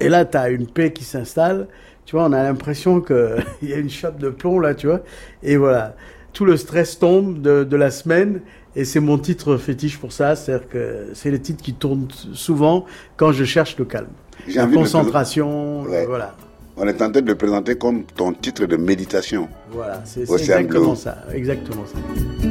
Et 0.00 0.08
là, 0.08 0.24
tu 0.24 0.36
as 0.36 0.50
une 0.50 0.66
paix 0.66 0.92
qui 0.92 1.04
s'installe. 1.04 1.68
Tu 2.06 2.16
vois, 2.16 2.24
on 2.24 2.32
a 2.32 2.42
l'impression 2.42 3.00
qu'il 3.00 3.36
y 3.68 3.72
a 3.72 3.76
une 3.76 3.90
chape 3.90 4.18
de 4.18 4.30
plomb 4.30 4.58
là, 4.58 4.74
tu 4.74 4.86
vois. 4.86 5.00
Et 5.42 5.56
voilà, 5.56 5.94
tout 6.32 6.44
le 6.44 6.56
stress 6.56 6.98
tombe 6.98 7.40
de, 7.40 7.64
de 7.64 7.76
la 7.76 7.90
semaine. 7.90 8.40
Et 8.76 8.84
c'est 8.84 9.00
mon 9.00 9.18
titre 9.18 9.56
fétiche 9.56 9.98
pour 9.98 10.12
ça. 10.12 10.36
C'est-à-dire 10.36 10.68
que 10.68 11.08
c'est 11.14 11.30
les 11.30 11.40
titres 11.40 11.62
qui 11.62 11.74
tournent 11.74 12.08
souvent 12.34 12.86
quand 13.16 13.32
je 13.32 13.44
cherche 13.44 13.76
le 13.78 13.84
calme. 13.84 14.08
La 14.54 14.66
concentration, 14.66 15.82
Ouais. 15.82 16.06
voilà. 16.06 16.34
On 16.76 16.86
est 16.88 16.94
tenté 16.94 17.20
de 17.20 17.26
le 17.26 17.34
présenter 17.34 17.74
comme 17.76 18.04
ton 18.04 18.32
titre 18.32 18.64
de 18.64 18.76
méditation. 18.76 19.48
Voilà, 19.70 20.00
c'est 20.06 20.22
exactement 20.22 20.94
ça. 20.94 21.18
Exactement 21.34 21.84
ça. 21.84 22.49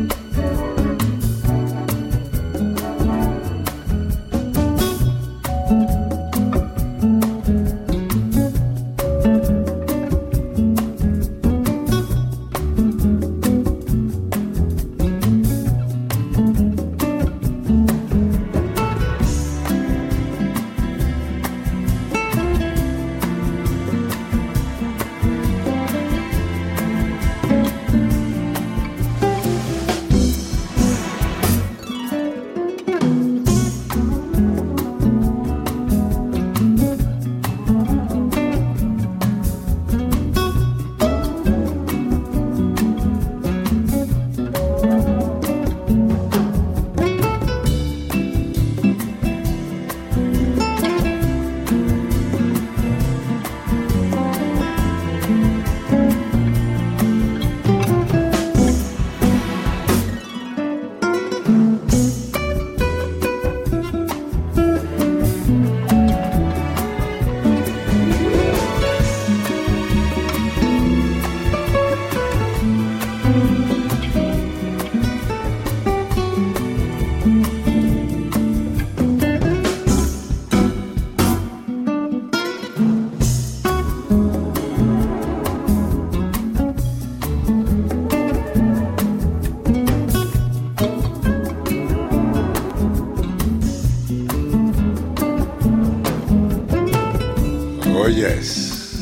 Yes. 98.20 98.98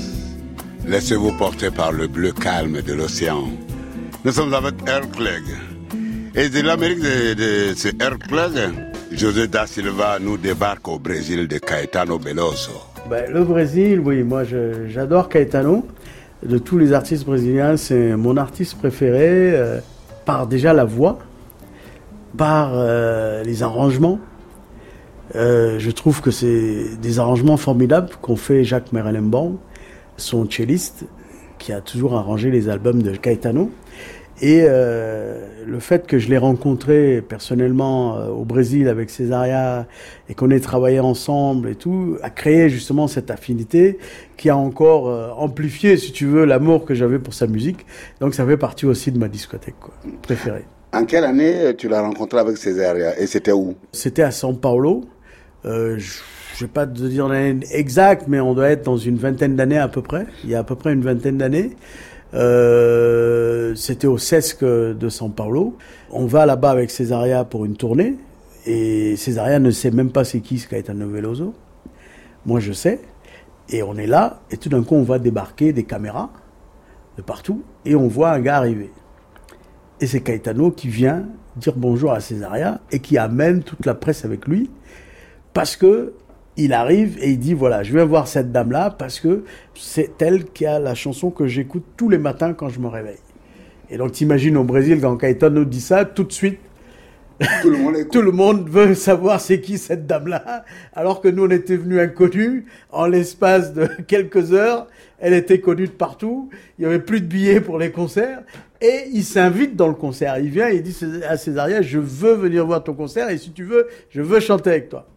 Laissez-vous 0.85 1.31
porter 1.33 1.71
par 1.71 1.91
le 1.91 2.07
bleu 2.07 2.31
calme 2.31 2.81
de 2.81 2.93
l'océan. 2.93 3.45
Nous 4.23 4.31
sommes 4.31 4.53
avec 4.53 4.75
Airplug. 4.87 5.43
Et 6.35 6.49
de 6.49 6.61
l'Amérique 6.61 7.01
de, 7.01 7.33
de 7.33 7.75
ce 7.75 7.89
José 9.11 9.47
da 9.47 9.65
Silva 9.65 10.19
nous 10.19 10.37
débarque 10.37 10.87
au 10.87 10.99
Brésil 10.99 11.47
de 11.47 11.57
Caetano 11.57 12.19
Veloso. 12.19 12.71
Ben, 13.09 13.31
le 13.31 13.43
Brésil, 13.43 13.99
oui, 13.99 14.23
moi 14.23 14.43
j'adore 14.43 15.29
Caetano. 15.29 15.87
De 16.43 16.59
tous 16.59 16.77
les 16.77 16.93
artistes 16.93 17.25
brésiliens, 17.25 17.77
c'est 17.77 18.15
mon 18.15 18.37
artiste 18.37 18.77
préféré 18.77 19.55
euh, 19.55 19.79
par 20.25 20.45
déjà 20.45 20.71
la 20.73 20.85
voix, 20.85 21.17
par 22.37 22.73
euh, 22.73 23.43
les 23.43 23.63
arrangements. 23.63 24.19
Euh, 25.35 25.77
je 25.79 25.91
trouve 25.91 26.21
que 26.21 26.31
c'est 26.31 26.97
des 27.01 27.19
arrangements 27.19 27.57
formidables 27.57 28.09
qu'ont 28.21 28.35
fait 28.35 28.63
Jacques 28.63 28.93
Merelemband, 28.93 29.57
son 30.17 30.49
celliste, 30.49 31.05
qui 31.57 31.73
a 31.73 31.81
toujours 31.81 32.15
arrangé 32.15 32.51
les 32.51 32.69
albums 32.69 33.01
de 33.01 33.11
Caetano. 33.15 33.71
Et 34.39 34.65
euh, 34.65 35.47
le 35.65 35.79
fait 35.79 36.05
que 36.05 36.19
je 36.19 36.29
l'ai 36.29 36.37
rencontré 36.37 37.23
personnellement 37.27 38.17
euh, 38.17 38.27
au 38.27 38.45
Brésil 38.45 38.87
avec 38.87 39.09
Césaria 39.09 39.87
et 40.29 40.35
qu'on 40.35 40.51
ait 40.51 40.59
travaillé 40.59 40.99
ensemble 40.99 41.69
et 41.69 41.75
tout, 41.75 42.17
a 42.21 42.29
créé 42.29 42.69
justement 42.69 43.07
cette 43.07 43.31
affinité 43.31 43.97
qui 44.37 44.51
a 44.51 44.57
encore 44.57 45.09
euh, 45.09 45.29
amplifié, 45.35 45.97
si 45.97 46.11
tu 46.11 46.27
veux, 46.27 46.45
l'amour 46.45 46.85
que 46.85 46.93
j'avais 46.93 47.17
pour 47.17 47.33
sa 47.33 47.47
musique. 47.47 47.87
Donc 48.21 48.35
ça 48.35 48.45
fait 48.45 48.57
partie 48.57 48.85
aussi 48.85 49.11
de 49.11 49.17
ma 49.17 49.27
discothèque 49.27 49.79
quoi, 49.79 49.95
préférée. 50.21 50.65
En 50.93 51.05
quelle 51.05 51.23
année 51.25 51.73
tu 51.75 51.89
l'as 51.89 52.01
rencontré 52.01 52.39
avec 52.39 52.57
Césaria 52.57 53.19
et 53.19 53.25
c'était 53.25 53.51
où? 53.51 53.73
C'était 53.91 54.23
à 54.23 54.29
São 54.29 54.55
Paulo. 54.55 55.03
Euh, 55.65 55.97
je 55.97 56.21
je 56.57 56.65
vais 56.65 56.71
pas 56.71 56.87
te 56.87 57.03
dire 57.03 57.27
l'année 57.27 57.67
exacte, 57.71 58.23
mais 58.27 58.39
on 58.39 58.55
doit 58.55 58.69
être 58.69 58.83
dans 58.83 58.97
une 58.97 59.17
vingtaine 59.17 59.55
d'années 59.55 59.77
à 59.77 59.87
peu 59.87 60.01
près. 60.01 60.25
Il 60.43 60.49
y 60.49 60.55
a 60.55 60.59
à 60.59 60.63
peu 60.63 60.75
près 60.75 60.91
une 60.91 61.03
vingtaine 61.03 61.37
d'années. 61.37 61.75
Euh, 62.33 63.75
C'était 63.75 64.07
au 64.07 64.17
CESC 64.17 64.63
de 64.63 65.09
São 65.09 65.31
Paulo. 65.31 65.77
On 66.09 66.25
va 66.25 66.47
là-bas 66.47 66.71
avec 66.71 66.89
Césaria 66.89 67.43
pour 67.43 67.63
une 67.65 67.77
tournée. 67.77 68.15
Et 68.65 69.15
Césaria 69.17 69.59
ne 69.59 69.69
sait 69.69 69.91
même 69.91 70.09
pas 70.09 70.23
c'est 70.23 70.39
qui 70.39 70.57
ce 70.57 70.67
Caetano 70.67 71.07
Veloso. 71.07 71.53
Moi, 72.47 72.59
je 72.59 72.73
sais. 72.73 73.01
Et 73.69 73.83
on 73.83 73.95
est 73.95 74.07
là. 74.07 74.39
Et 74.49 74.57
tout 74.57 74.69
d'un 74.69 74.81
coup, 74.81 74.95
on 74.95 75.03
va 75.03 75.19
débarquer 75.19 75.73
des 75.73 75.83
caméras 75.83 76.31
de 77.17 77.21
partout. 77.21 77.61
Et 77.85 77.95
on 77.95 78.07
voit 78.07 78.31
un 78.31 78.39
gars 78.39 78.57
arriver. 78.57 78.91
Et 80.01 80.07
c'est 80.07 80.21
Caetano 80.21 80.71
qui 80.71 80.87
vient 80.87 81.27
dire 81.55 81.73
bonjour 81.75 82.13
à 82.13 82.19
Césaria 82.19 82.81
et 82.91 82.97
qui 82.97 83.19
amène 83.19 83.61
toute 83.61 83.85
la 83.85 83.93
presse 83.93 84.25
avec 84.25 84.47
lui 84.47 84.71
parce 85.57 85.75
que 85.75 86.13
il 86.55 86.71
arrive 86.71 87.17
et 87.19 87.31
il 87.31 87.39
dit 87.39 87.55
voilà, 87.55 87.81
je 87.81 87.91
viens 87.91 88.05
voir 88.05 88.27
cette 88.27 88.51
dame 88.51 88.71
là 88.71 88.91
parce 88.91 89.19
que 89.19 89.43
c'est 89.73 90.21
elle 90.21 90.45
qui 90.45 90.67
a 90.67 90.77
la 90.77 90.93
chanson 90.93 91.31
que 91.31 91.47
j'écoute 91.47 91.83
tous 91.97 92.09
les 92.09 92.19
matins 92.19 92.53
quand 92.53 92.69
je 92.69 92.79
me 92.79 92.87
réveille. 92.87 93.17
Et 93.89 93.97
donc 93.97 94.11
t'imagines 94.11 94.55
au 94.55 94.63
Brésil 94.63 94.99
quand 95.01 95.17
Caetano 95.17 95.65
dit 95.65 95.81
ça, 95.81 96.05
tout 96.05 96.25
de 96.25 96.31
suite 96.31 96.59
Tout 97.63 97.71
le 97.71 97.77
monde 97.79 97.95
tout 98.11 98.21
le 98.21 98.31
monde 98.31 98.69
veut 98.69 98.93
savoir 98.93 99.41
c'est 99.41 99.59
qui 99.59 99.79
cette 99.79 100.05
dame-là, 100.05 100.63
alors 100.93 101.21
que 101.21 101.27
nous 101.27 101.45
on 101.45 101.49
était 101.49 101.75
venus 101.75 102.01
inconnus. 102.01 102.65
En 102.91 103.07
l'espace 103.07 103.73
de 103.73 103.87
quelques 104.07 104.53
heures, 104.53 104.85
elle 105.17 105.33
était 105.33 105.59
connue 105.59 105.87
de 105.87 105.91
partout. 105.91 106.51
Il 106.77 106.83
y 106.83 106.85
avait 106.85 106.99
plus 106.99 107.19
de 107.19 107.25
billets 107.25 107.61
pour 107.61 107.79
les 107.79 107.89
concerts. 107.89 108.43
Et 108.79 109.05
il 109.11 109.23
s'invite 109.23 109.75
dans 109.75 109.87
le 109.87 109.95
concert. 109.95 110.37
Il 110.37 110.51
vient 110.51 110.69
et 110.69 110.75
il 110.75 110.83
dit 110.83 110.95
à 111.27 111.35
Césaria, 111.35 111.81
je 111.81 111.97
veux 111.97 112.35
venir 112.35 112.63
voir 112.63 112.83
ton 112.83 112.93
concert 112.93 113.31
et 113.31 113.39
si 113.39 113.49
tu 113.53 113.63
veux, 113.63 113.87
je 114.11 114.21
veux 114.21 114.39
chanter 114.39 114.69
avec 114.69 114.89
toi. 114.89 115.07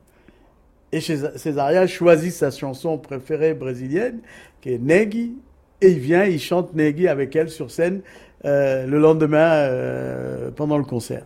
Et 0.93 1.01
Cés- 1.01 1.37
Césaria 1.39 1.87
choisit 1.87 2.33
sa 2.33 2.51
chanson 2.51 2.99
préférée 2.99 3.55
brésilienne, 3.55 4.21
qui 4.61 4.73
est 4.73 4.79
Negui, 4.79 5.37
et 5.81 5.91
il 5.91 5.99
vient, 5.99 6.25
il 6.25 6.41
chante 6.41 6.75
Negui 6.75 7.09
avec 7.09 7.35
elle 7.37 7.49
sur 7.49 7.71
scène 7.71 8.03
euh, 8.45 8.87
le 8.87 8.99
lendemain 8.99 9.51
euh, 9.53 10.51
pendant 10.51 10.79
le 10.79 10.85
concert. 10.85 11.25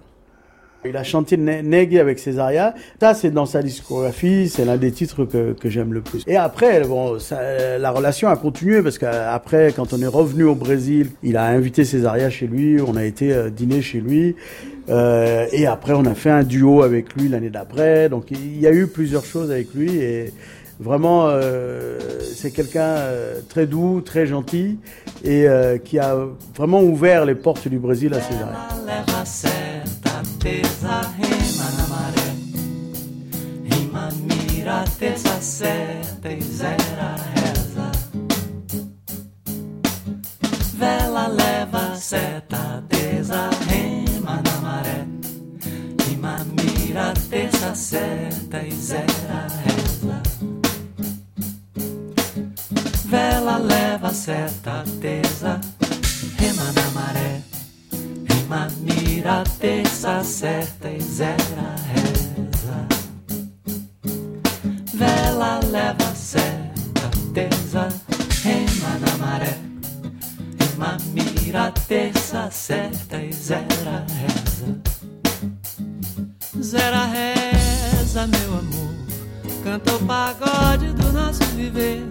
Il 0.87 0.97
a 0.99 1.03
chanté 1.03 1.37
Ne- 1.39 1.63
Negui 1.63 1.99
avec 1.99 2.19
Césaria. 2.19 2.75
Ça, 3.01 3.15
c'est 3.15 3.31
dans 3.31 3.47
sa 3.47 3.63
discographie, 3.63 4.51
c'est 4.51 4.67
l'un 4.67 4.77
des 4.77 4.93
titres 4.93 5.25
que, 5.25 5.53
que 5.53 5.71
j'aime 5.71 5.95
le 5.95 6.03
plus. 6.03 6.23
Et 6.27 6.37
après, 6.37 6.83
bon, 6.83 7.17
la 7.79 7.91
relation 7.91 8.29
a 8.29 8.37
continué 8.37 8.83
parce 8.83 8.99
qu'après, 8.99 9.73
quand 9.75 9.95
on 9.95 10.03
est 10.03 10.07
revenu 10.07 10.45
au 10.45 10.55
Brésil, 10.55 11.11
il 11.23 11.37
a 11.39 11.45
invité 11.47 11.85
Césaria 11.85 12.29
chez 12.29 12.47
lui, 12.47 12.81
on 12.87 12.97
a 12.97 13.05
été 13.05 13.33
euh, 13.33 13.49
dîner 13.49 13.81
chez 13.81 14.01
lui. 14.01 14.37
Euh, 14.91 15.47
et 15.53 15.67
après, 15.67 15.95
on 15.95 16.05
a 16.05 16.15
fait 16.15 16.31
un 16.31 16.43
duo 16.43 16.83
avec 16.83 17.15
lui 17.15 17.29
l'année 17.29 17.49
d'après. 17.51 18.11
Donc, 18.11 18.31
il 18.31 18.61
y 18.61 18.67
a 18.67 18.73
eu 18.73 18.87
plusieurs 18.87 19.25
choses 19.25 19.51
avec 19.51 19.73
lui 19.75 19.97
et 19.97 20.35
vraiment, 20.81 21.29
euh, 21.29 21.99
c'est 22.35 22.51
quelqu'un 22.51 22.97
très 23.49 23.67
doux, 23.67 24.03
très 24.03 24.27
gentil 24.27 24.79
et 25.25 25.47
qui 25.85 25.99
a 25.99 26.15
vraiment 26.55 26.83
ouvert 26.83 27.25
les 27.25 27.35
portes 27.35 27.69
du 27.69 27.79
Brésil 27.79 28.13
à 28.13 28.21
Césaria. 28.21 28.69
Pesa, 30.45 31.01
rema 31.17 31.71
na 31.79 31.87
maré. 31.89 32.29
Rima, 33.65 34.11
mira, 34.29 34.85
terça 34.99 35.41
certa 35.41 36.31
e 36.31 36.43
zera 36.43 37.17
reza. 37.35 37.91
Vela 40.75 41.29
leva 41.29 41.97
seta, 41.97 42.85
desarrema 42.91 44.43
na 44.45 44.57
maré. 44.61 45.07
Rima 46.07 46.37
mira, 46.57 47.15
terça 47.31 47.75
certa 47.75 48.59
e 48.63 48.71
zera 48.71 49.47
reza. 49.65 50.23
Vela 53.07 53.57
leva 53.57 54.13
seta, 54.13 54.85
tesa, 55.01 55.59
rema 56.37 56.71
na 56.73 56.91
maré. 56.91 57.41
Rima 58.29 58.69
mira, 58.83 58.94
terça 59.59 60.23
certa 60.23 60.91
e 60.91 61.01
zera 61.01 61.75
reza. 61.89 62.87
Vela 64.93 65.61
leva 65.71 66.15
certeza, 66.15 67.89
rema 68.43 68.99
na 69.01 69.17
maré. 69.19 69.59
Rima 70.61 70.99
mira, 71.15 71.73
terça 71.89 72.51
certa 72.51 73.17
e 73.17 73.33
zera 73.33 74.05
reza. 74.11 74.79
Zera 76.61 77.07
reza, 77.07 78.27
meu 78.27 78.59
amor. 78.59 78.95
Canta 79.63 79.95
o 79.95 79.99
pagode 80.01 80.93
do 80.93 81.13
nosso 81.13 81.43
viver. 81.57 82.05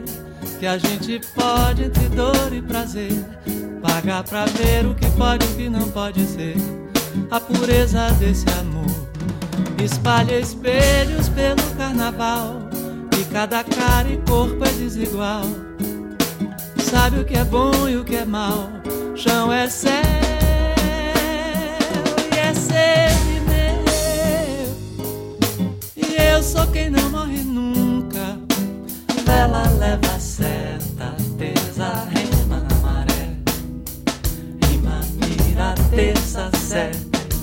Que 0.60 0.66
a 0.66 0.80
gente 0.80 1.22
pode 1.36 1.84
entre 1.84 2.10
dor 2.10 2.52
e 2.52 2.62
prazer. 2.62 3.14
Pagar 3.84 4.24
pra 4.24 4.46
ver 4.46 4.88
o 4.88 4.96
que 4.96 5.10
pode 5.12 5.46
e 5.46 5.50
o 5.50 5.56
que 5.56 5.70
não 5.70 5.92
pode 5.92 6.26
ser. 6.26 6.83
A 7.32 7.40
pureza 7.40 8.12
desse 8.20 8.46
amor. 8.60 8.92
Espalha 9.84 10.40
espelhos 10.40 11.30
pelo 11.30 11.64
carnaval. 11.78 12.70
E 13.20 13.24
cada 13.26 13.64
cara 13.64 14.10
e 14.10 14.18
corpo 14.18 14.64
é 14.66 14.72
desigual. 14.72 15.44
Sabe 16.78 17.20
o 17.20 17.26
que 17.26 17.36
é 17.36 17.44
bom 17.44 17.90
e 17.90 17.98
o 17.98 18.04
que 18.04 18.16
é 18.16 18.26
mal. 18.26 18.70
Chão 19.16 19.52
é 19.52 19.70
céu 19.70 19.92
e 22.32 22.38
é 22.38 22.54
seu 22.54 22.74
e 23.36 23.40
meu. 23.50 23.84
E 25.98 26.16
eu 26.32 26.44
sou 26.44 26.68
quem 26.68 26.90
não 26.90 27.10
morre 27.10 27.44
nunca. 27.44 28.38
Vela 29.26 29.70
leva 29.80 30.20
seta, 30.20 31.16
tesa, 31.38 32.08
terça, 35.96 36.50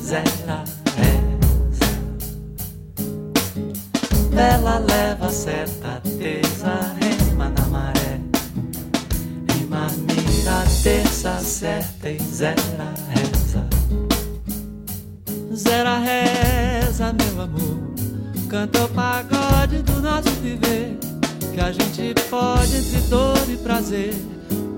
zera, 0.03 0.65
reza. 0.97 1.91
Vela 4.31 4.79
leva 4.79 5.31
seta, 5.31 6.03
tesa, 6.19 6.97
rema 7.01 7.49
na 7.51 7.67
maré. 7.67 8.21
Rima, 9.55 9.87
mira, 9.99 10.65
terça, 10.83 11.39
certa 11.41 12.11
e 12.11 12.19
zera, 12.19 12.93
reza. 13.09 13.67
Zera 15.55 15.99
reza, 15.99 17.13
meu 17.13 17.43
amor. 17.43 17.79
Canta 18.49 18.85
o 18.85 18.89
pagode 18.89 19.83
do 19.83 20.01
nosso 20.01 20.31
viver. 20.43 20.99
Que 21.55 21.61
a 21.61 21.71
gente 21.71 22.15
pode 22.29 22.77
entre 22.77 23.01
dor 23.09 23.39
e 23.49 23.57
prazer. 23.57 24.15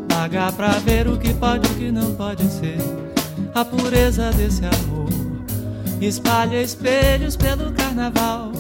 Pagar 0.09 0.53
pra 0.53 0.73
ver 0.73 1.09
o 1.09 1.19
que 1.19 1.33
pode 1.35 1.67
e 1.69 1.71
o 1.71 1.75
que 1.75 1.91
não 1.91 2.15
pode 2.15 2.45
ser. 2.51 3.12
A 3.55 3.65
pureza 3.65 4.31
desse 4.31 4.63
amor. 4.65 5.11
Espalha 6.01 6.63
espelhos 6.63 7.37
pelo 7.37 7.71
carnaval. 7.73 8.53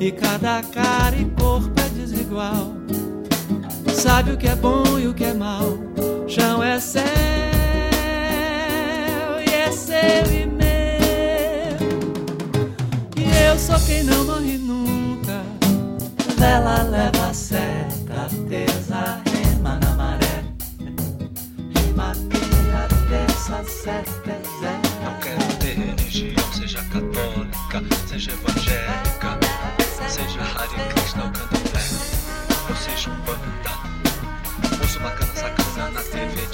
E 0.00 0.10
cada 0.10 0.62
cara 0.62 1.14
e 1.16 1.24
corpo 1.40 1.72
é 1.80 1.88
desigual. 1.90 2.72
Sabe 3.94 4.32
o 4.32 4.36
que 4.36 4.48
é 4.48 4.56
bom 4.56 4.98
e 4.98 5.06
o 5.06 5.14
que 5.14 5.24
é 5.24 5.32
mal. 5.32 5.78
Chão 6.26 6.62
é 6.62 6.80
céu 6.80 7.04
e 9.46 9.50
é 9.50 9.70
seu 9.70 10.26
e 10.32 10.46
meu. 10.46 10.62
E 13.16 13.46
eu 13.46 13.56
sou 13.58 13.78
quem 13.86 14.02
não 14.02 14.24
morre 14.24 14.58
nunca. 14.58 15.42
Vela 16.36 16.82
leva 16.82 17.32
seta, 17.32 17.60
tesa, 17.62 17.91
Não 23.84 25.18
quero 25.18 25.56
ter 25.58 25.74
religião, 25.76 26.52
seja 26.52 26.78
católica, 26.84 27.82
seja 28.06 28.30
evangélica, 28.30 29.38
seja 30.08 30.40
Hare 30.40 30.94
Krishna 30.94 31.24
ou 31.24 31.30
candomblé, 31.32 31.82
ou 32.70 32.76
seja 32.76 33.10
umbanda. 33.10 33.72
Ouço 34.80 35.00
bacana 35.00 35.34
sacana 35.34 35.90
na 35.90 36.00
TV 36.00 36.46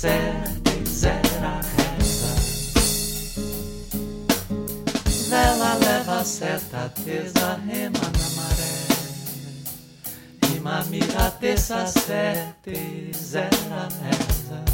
Sete 0.00 0.82
zero 0.86 1.20
I 1.44 1.60
reza. 1.76 2.32
Vela 5.28 5.74
leva 5.74 6.24
certa 6.24 6.88
tesa, 6.88 7.60
rema 7.66 8.00
na 8.00 8.28
maré. 8.36 8.72
Rima 10.42 10.82
mira 10.88 11.30
terça, 11.38 11.86
sete, 11.86 13.12
zera, 13.12 13.88
reza. 14.00 14.64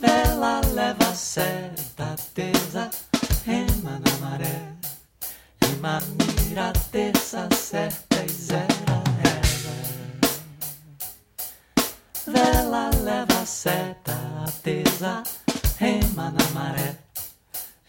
vela 0.00 0.62
leva 0.72 1.14
certa 1.14 2.16
tesa, 2.34 2.88
rema 3.44 4.00
na 4.00 4.26
maré. 4.26 4.58
Rima 5.62 6.00
mira, 6.16 6.72
terça, 6.90 7.50
sete, 7.54 8.26
zera, 8.32 8.87
seta, 13.48 14.44
tesa, 14.62 15.22
rema 15.80 16.30
na 16.30 16.44
maré. 16.52 16.94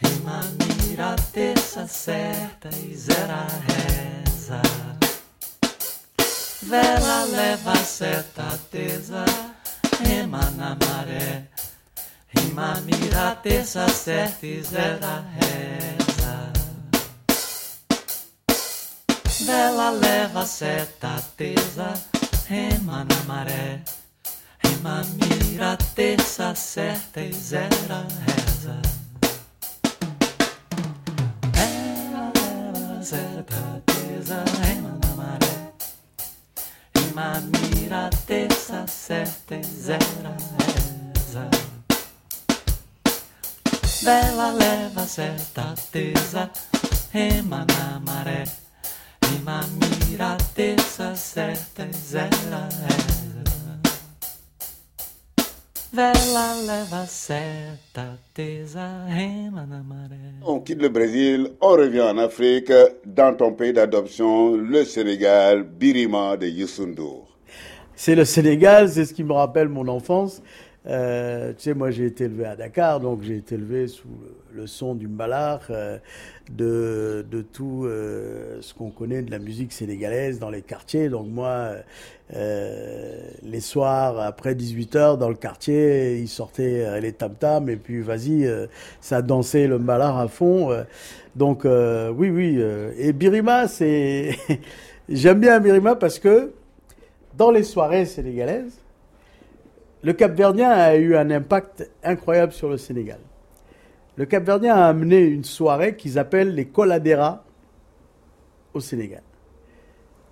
Rima, 0.01 0.41
mira, 0.57 1.15
terça, 1.33 1.85
certa 1.85 2.69
e 2.69 2.95
zera, 2.95 3.45
reza. 3.67 4.61
Vela 6.63 7.25
leva 7.25 7.75
seta, 7.75 8.57
tesa, 8.71 9.25
rema 10.01 10.49
na 10.51 10.77
maré. 10.87 11.43
Rima, 12.33 12.75
mira, 12.85 13.35
terça, 13.35 13.87
certa 13.89 14.45
e 14.45 14.63
zera, 14.63 15.25
reza. 15.35 16.53
Vela 19.45 19.89
leva 19.89 20.45
seta, 20.45 21.21
tesa, 21.35 21.93
rema 22.47 23.03
na 23.03 23.23
maré. 23.27 23.81
Rima, 24.79 25.03
mira, 25.19 25.77
terça, 25.93 26.55
certa 26.55 27.19
e 27.19 27.33
zera, 27.33 28.07
reza. 28.25 28.81
Vela 31.53 32.31
leva 32.33 33.03
seta, 33.03 33.81
tesa, 33.85 34.45
rema 34.63 34.97
na 35.03 35.15
maré. 35.17 35.73
Rima, 36.95 37.41
mira, 37.41 38.09
terça, 38.25 38.87
certa 38.87 39.55
e 39.55 39.63
zera, 39.63 40.37
reza. 40.63 41.49
Vela 44.01 44.51
leva 44.51 45.05
seta, 45.05 45.75
tesa, 45.91 46.49
rema 47.11 47.65
na 47.65 47.99
maré. 47.99 48.45
Rima, 49.25 49.59
mira, 50.07 50.37
terça, 50.55 51.17
certa 51.17 51.85
zera, 51.91 52.69
reza. 52.87 53.38
On 60.45 60.59
quitte 60.59 60.81
le 60.81 60.89
Brésil, 60.89 61.49
on 61.61 61.69
revient 61.69 62.01
en 62.01 62.17
Afrique, 62.19 62.71
dans 63.07 63.35
ton 63.35 63.53
pays 63.53 63.73
d'adoption, 63.73 64.55
le 64.55 64.85
Sénégal, 64.85 65.63
Birima 65.63 66.37
de 66.37 66.45
Youssou 66.45 66.85
N'Dour. 66.85 67.27
C'est 67.95 68.13
le 68.13 68.23
Sénégal, 68.23 68.87
c'est 68.89 69.05
ce 69.05 69.13
qui 69.15 69.23
me 69.23 69.33
rappelle 69.33 69.67
mon 69.67 69.87
enfance. 69.87 70.43
Euh, 70.87 71.51
tu 71.57 71.63
sais, 71.63 71.73
moi 71.73 71.91
j'ai 71.91 72.05
été 72.05 72.25
élevé 72.25 72.45
à 72.45 72.55
Dakar, 72.55 72.99
donc 73.01 73.21
j'ai 73.21 73.35
été 73.35 73.55
élevé 73.55 73.87
sous 73.87 74.07
le, 74.53 74.65
son 74.65 74.95
du 74.95 75.07
mbalar, 75.07 75.61
euh, 75.69 75.97
de, 76.49 77.25
de 77.29 77.41
tout 77.41 77.83
euh, 77.85 78.59
ce 78.61 78.73
qu'on 78.73 78.89
connaît 78.89 79.21
de 79.21 79.29
la 79.29 79.39
musique 79.39 79.73
sénégalaise 79.73 80.39
dans 80.39 80.49
les 80.49 80.61
quartiers. 80.61 81.09
Donc 81.09 81.27
moi, 81.27 81.73
les 82.31 83.59
soirs 83.59 84.19
après 84.19 84.53
18h 84.53 85.17
dans 85.17 85.29
le 85.29 85.35
quartier, 85.35 86.19
ils 86.19 86.27
sortaient 86.27 87.01
les 87.01 87.11
tam-tams 87.11 87.69
et 87.69 87.75
puis 87.75 88.01
vas-y, 88.01 88.47
ça 89.01 89.21
dansait 89.21 89.67
le 89.67 89.79
mbalar 89.79 90.17
à 90.17 90.27
fond. 90.27 90.69
donc 91.35 91.65
oui, 91.65 92.29
oui. 92.29 92.63
et 92.97 93.13
Birima, 93.13 93.67
c'est... 93.67 94.35
J'aime 95.09 95.39
bien 95.39 95.59
Birima 95.59 95.95
parce 95.95 96.19
que 96.19 96.51
dans 97.35 97.49
les 97.49 97.63
soirées 97.63 98.05
sénégalaises, 98.05 98.79
le 100.01 100.13
Cap-Verdien 100.13 100.69
a 100.69 100.95
eu 100.95 101.15
un 101.15 101.29
impact 101.29 101.89
incroyable 102.03 102.53
sur 102.53 102.69
le 102.69 102.77
Sénégal. 102.77 103.19
Le 104.15 104.25
Cap-Verdien 104.25 104.75
a 104.75 104.87
amené 104.87 105.21
une 105.21 105.43
soirée 105.43 105.95
qu'ils 105.95 106.17
appellent 106.17 106.55
les 106.55 106.65
Coladera 106.65 107.43
au 108.73 108.79
Sénégal. 108.79 109.23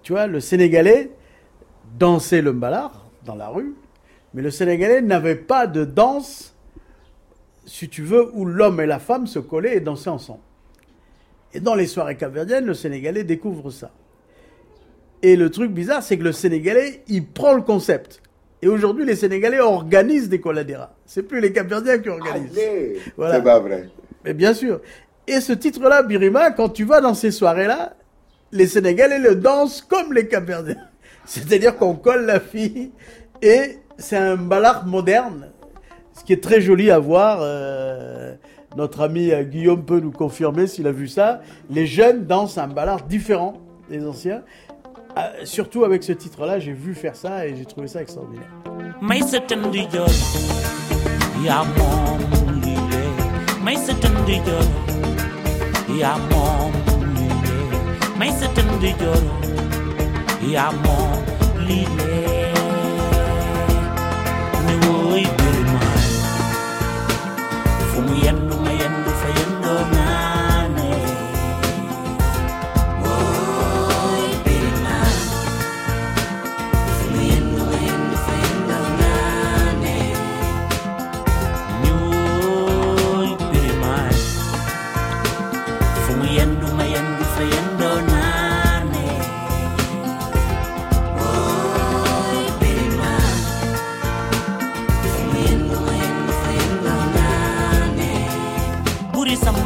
Tu 0.04 0.14
vois, 0.14 0.28
le 0.28 0.40
Sénégalais 0.40 1.12
dansait 1.98 2.42
le 2.42 2.54
mbalar 2.54 3.10
dans 3.26 3.36
la 3.36 3.50
rue, 3.50 3.76
mais 4.34 4.42
le 4.42 4.52
Sénégalais 4.52 5.02
n'avait 5.02 5.36
pas 5.36 5.68
de 5.68 5.84
danse, 5.84 6.56
si 7.66 7.90
tu 7.90 8.04
veux, 8.04 8.30
où 8.34 8.46
l'homme 8.46 8.80
et 8.80 8.86
la 8.86 9.00
femme 9.00 9.28
se 9.28 9.40
collaient 9.40 9.78
et 9.78 9.80
dansaient 9.82 10.10
ensemble. 10.10 10.42
Et 11.54 11.60
dans 11.60 11.76
les 11.76 11.88
soirées 11.88 12.16
capverdiennes, 12.16 12.66
le 12.66 12.74
Sénégalais 12.74 13.24
découvre 13.24 13.70
ça. 13.72 13.92
Et 15.22 15.36
le 15.36 15.50
truc 15.50 15.72
bizarre, 15.72 16.04
c'est 16.04 16.18
que 16.18 16.24
le 16.24 16.32
Sénégalais, 16.32 17.04
il 17.08 17.26
prend 17.26 17.54
le 17.54 17.62
concept. 17.62 18.22
Et 18.62 18.68
aujourd'hui, 18.68 19.06
les 19.06 19.16
Sénégalais 19.16 19.60
organisent 19.60 20.30
des 20.30 20.40
coladéras. 20.42 20.92
C'est 21.06 21.24
plus 21.24 21.40
les 21.40 21.52
Capverdiens 21.54 22.00
qui 22.00 22.10
organisent. 22.10 22.54
C'est 22.56 23.44
pas 23.44 23.60
vrai. 23.60 23.90
Mais 24.26 24.34
bien 24.34 24.54
sûr. 24.54 24.82
Et 25.28 25.40
ce 25.42 25.54
titre-là, 25.54 26.04
Birima, 26.04 26.52
quand 26.52 26.70
tu 26.70 26.84
vas 26.84 27.02
dans 27.02 27.14
ces 27.14 27.32
soirées-là, 27.32 27.94
les 28.52 28.66
Sénégalais 28.68 29.20
le 29.20 29.36
dansent 29.36 29.82
comme 29.82 30.14
les 30.14 30.28
Capverdiens. 30.28 30.78
C'est-à-dire 31.26 31.78
qu'on 31.78 31.96
colle 31.96 32.26
la 32.26 32.40
fille 32.40 32.92
et 33.42 33.78
c'est 33.98 34.16
un 34.18 34.38
ballard 34.38 34.86
moderne, 34.86 35.50
ce 36.14 36.24
qui 36.24 36.34
est 36.34 36.42
très 36.44 36.62
joli 36.62 36.90
à 36.90 37.00
voir. 37.00 37.40
Euh, 37.42 38.34
notre 38.76 39.02
ami 39.02 39.32
euh, 39.32 39.44
Guillaume 39.44 39.84
peut 39.86 40.00
nous 40.00 40.12
confirmer 40.12 40.68
s'il 40.68 40.88
a 40.88 40.92
vu 40.92 41.08
ça. 41.08 41.42
Les 41.70 41.86
jeunes 41.86 42.26
dansent 42.26 42.58
un 42.58 42.68
ballard 42.68 43.04
différent 43.04 43.58
des 43.90 44.06
anciens. 44.06 44.44
Ah, 45.20 45.32
surtout 45.46 45.84
avec 45.84 46.04
ce 46.04 46.12
titre-là, 46.12 46.60
j'ai 46.60 46.74
vu 46.74 46.94
faire 46.94 47.16
ça 47.16 47.48
et 47.48 47.56
j'ai 47.56 47.66
trouvé 47.66 47.88
ça 47.88 48.04
extraordinaire. 48.04 48.46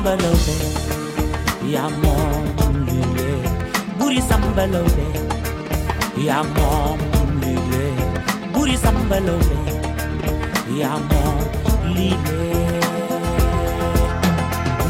Sambalode 0.02 0.58
ya 1.74 1.86
mom 2.02 2.74
lile 2.90 3.32
buri 4.00 4.18
sambalode 4.30 5.08
ya 6.18 6.42
mom 6.58 6.98
lile 7.42 7.86
buri 8.54 8.74
sambalode 8.78 9.60
ya 10.80 10.90
mom 11.10 11.38
lile 11.94 12.50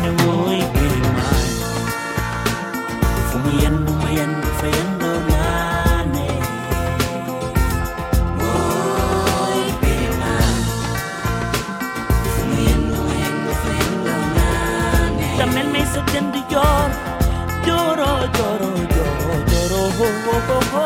ne 0.01 0.09
woy 0.23 0.59
birima 0.73 1.27
fumu 3.27 3.51
yendu 3.61 3.79
ma 3.80 3.80
tamel 16.13 16.31
me 16.31 16.41
sa 16.41 16.51
jënd 16.51 16.51
jor 16.51 16.89
joro 17.65 18.11
joro 18.37 18.69
joro 18.95 19.35
joro 19.51 19.81
ho 20.75 20.85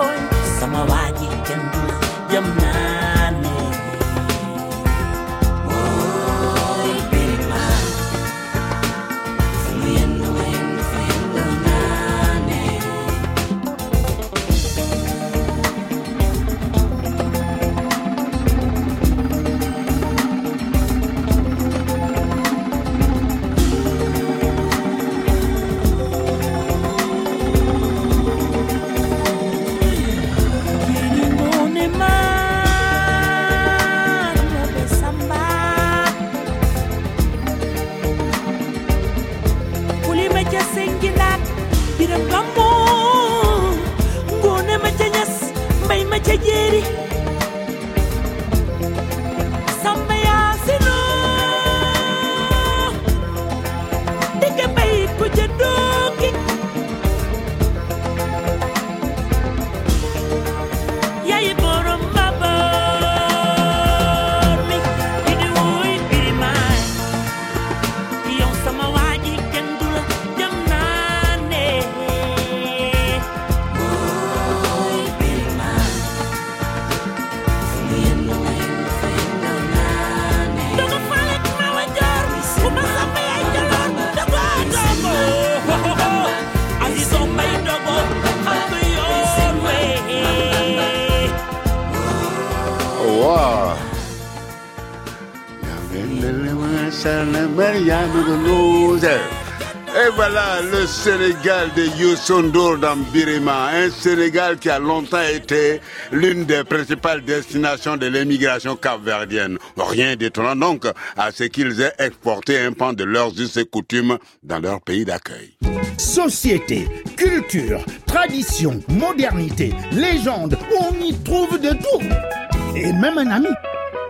Sénégal 101.05 101.69
de 101.75 101.83
Youssou 102.01 102.41
dans 102.79 102.95
Birima, 103.13 103.69
un 103.75 103.91
Sénégal 103.91 104.57
qui 104.57 104.71
a 104.71 104.79
longtemps 104.79 105.21
été 105.21 105.79
l'une 106.11 106.45
des 106.45 106.63
principales 106.63 107.23
destinations 107.23 107.95
de 107.95 108.07
l'émigration 108.07 108.75
capverdienne. 108.75 109.59
Rien 109.77 110.15
d'étonnant 110.15 110.55
donc 110.55 110.87
à 111.15 111.31
ce 111.31 111.43
qu'ils 111.43 111.79
aient 111.79 111.93
exporté 111.99 112.57
un 112.57 112.71
pan 112.71 112.93
de 112.93 113.03
leurs 113.03 113.39
us 113.39 113.55
et 113.57 113.65
coutumes 113.65 114.17
dans 114.41 114.57
leur 114.57 114.81
pays 114.81 115.05
d'accueil. 115.05 115.55
Société, 115.99 116.87
culture, 117.15 117.85
tradition, 118.07 118.81
modernité, 118.87 119.75
légende, 119.91 120.57
on 120.79 121.05
y 121.05 121.13
trouve 121.19 121.61
de 121.61 121.69
tout. 121.69 122.75
Et 122.75 122.91
même 122.93 123.19
un 123.19 123.29
ami. 123.29 123.49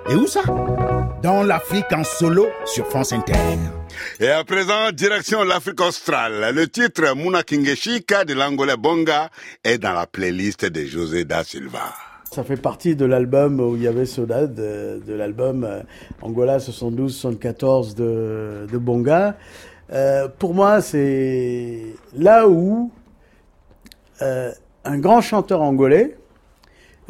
Et 0.09 0.15
où 0.15 0.27
ça? 0.27 0.43
Dans 1.25 1.41
l'Afrique 1.41 1.91
en 1.91 2.03
solo 2.03 2.45
sur 2.65 2.85
France 2.85 3.11
Inter. 3.11 3.33
Et 4.19 4.27
à 4.27 4.43
présent, 4.43 4.91
direction 4.93 5.43
l'Afrique 5.43 5.81
australe. 5.81 6.53
Le 6.53 6.67
titre 6.67 7.15
Muna 7.15 7.41
Kingeshika 7.41 8.25
de 8.25 8.35
l'Angolais 8.35 8.77
Bonga 8.77 9.31
est 9.63 9.79
dans 9.79 9.93
la 9.93 10.05
playlist 10.05 10.65
de 10.65 10.85
José 10.85 11.25
da 11.25 11.43
Silva. 11.43 11.95
Ça 12.29 12.43
fait 12.43 12.57
partie 12.57 12.95
de 12.95 13.05
l'album 13.05 13.59
où 13.59 13.75
il 13.75 13.81
y 13.81 13.87
avait 13.87 14.05
Soda, 14.05 14.45
de, 14.45 15.01
de 15.03 15.13
l'album 15.15 15.63
euh, 15.63 15.81
Angola 16.21 16.59
72-74 16.59 17.95
de, 17.95 18.67
de 18.71 18.77
Bonga. 18.77 19.35
Euh, 19.93 20.27
pour 20.27 20.53
moi, 20.53 20.79
c'est 20.81 21.81
là 22.15 22.47
où 22.47 22.91
euh, 24.21 24.51
un 24.83 24.99
grand 24.99 25.21
chanteur 25.21 25.63
angolais 25.63 26.19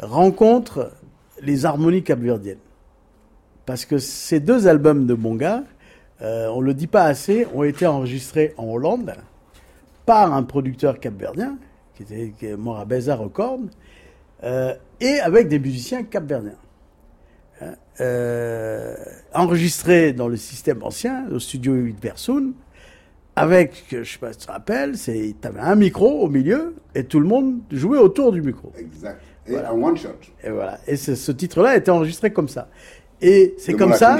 rencontre 0.00 0.90
les 1.42 1.66
harmonies 1.66 2.02
capverdiennes. 2.02 2.56
Parce 3.66 3.84
que 3.84 3.98
ces 3.98 4.38
deux 4.38 4.68
albums 4.68 5.06
de 5.06 5.14
Bonga, 5.14 5.64
euh, 6.22 6.48
on 6.48 6.60
ne 6.60 6.66
le 6.66 6.74
dit 6.74 6.86
pas 6.86 7.04
assez, 7.04 7.46
ont 7.54 7.64
été 7.64 7.86
enregistrés 7.86 8.54
en 8.56 8.66
Hollande 8.66 9.12
par 10.06 10.32
un 10.32 10.44
producteur 10.44 11.00
capverdien, 11.00 11.58
qui 11.94 12.04
était 12.04 12.32
qui 12.38 12.46
est 12.46 12.56
mort 12.56 12.78
à 12.78 12.84
Beza 12.84 13.16
Record, 13.16 13.60
euh, 14.44 14.74
et 15.00 15.18
avec 15.18 15.48
des 15.48 15.58
musiciens 15.58 16.04
capverdiens. 16.04 16.54
Hein, 17.60 17.74
euh, 18.00 18.94
enregistrés 19.34 20.12
dans 20.12 20.28
le 20.28 20.36
système 20.36 20.82
ancien, 20.82 21.26
au 21.30 21.40
studio 21.40 21.74
8 21.74 22.00
Versoun, 22.00 22.52
avec, 23.34 23.84
je 23.90 24.04
sais 24.04 24.18
pas 24.18 24.32
si 24.32 24.38
tu 24.38 24.46
te 24.46 24.52
rappelles, 24.52 24.96
c'est, 24.96 25.34
t'avais 25.40 25.60
un 25.60 25.74
micro 25.74 26.20
au 26.20 26.28
milieu 26.28 26.76
et 26.94 27.04
tout 27.04 27.20
le 27.20 27.26
monde 27.26 27.60
jouait 27.70 27.98
autour 27.98 28.32
du 28.32 28.42
micro. 28.42 28.72
Exact. 28.78 29.20
Et 29.46 29.56
un 29.56 29.72
one 29.72 29.96
shot. 29.96 30.08
Et 30.42 30.50
voilà. 30.50 30.78
Et 30.86 30.96
ce, 30.96 31.14
ce 31.14 31.32
titre-là 31.32 31.70
a 31.70 31.76
été 31.76 31.90
enregistré 31.90 32.32
comme 32.32 32.48
ça. 32.48 32.68
Et 33.22 33.54
c'est 33.58 33.74
comme 33.74 33.94
ça. 33.94 34.18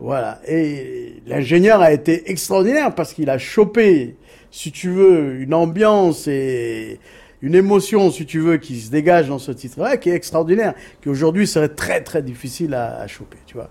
Voilà. 0.00 0.40
Et 0.46 1.22
l'ingénieur 1.26 1.80
a 1.80 1.92
été 1.92 2.30
extraordinaire 2.30 2.94
parce 2.94 3.12
qu'il 3.12 3.30
a 3.30 3.38
chopé, 3.38 4.16
si 4.50 4.72
tu 4.72 4.90
veux, 4.90 5.40
une 5.40 5.54
ambiance 5.54 6.26
et 6.28 6.98
une 7.42 7.54
émotion, 7.54 8.10
si 8.10 8.26
tu 8.26 8.40
veux, 8.40 8.56
qui 8.56 8.80
se 8.80 8.90
dégage 8.90 9.28
dans 9.28 9.38
ce 9.38 9.52
titre-là, 9.52 9.96
qui 9.96 10.10
est 10.10 10.14
extraordinaire, 10.14 10.74
qui 11.02 11.08
aujourd'hui 11.08 11.46
serait 11.46 11.68
très 11.68 12.02
très 12.02 12.22
difficile 12.22 12.74
à, 12.74 13.00
à 13.00 13.06
choper, 13.06 13.38
tu 13.46 13.54
vois. 13.54 13.70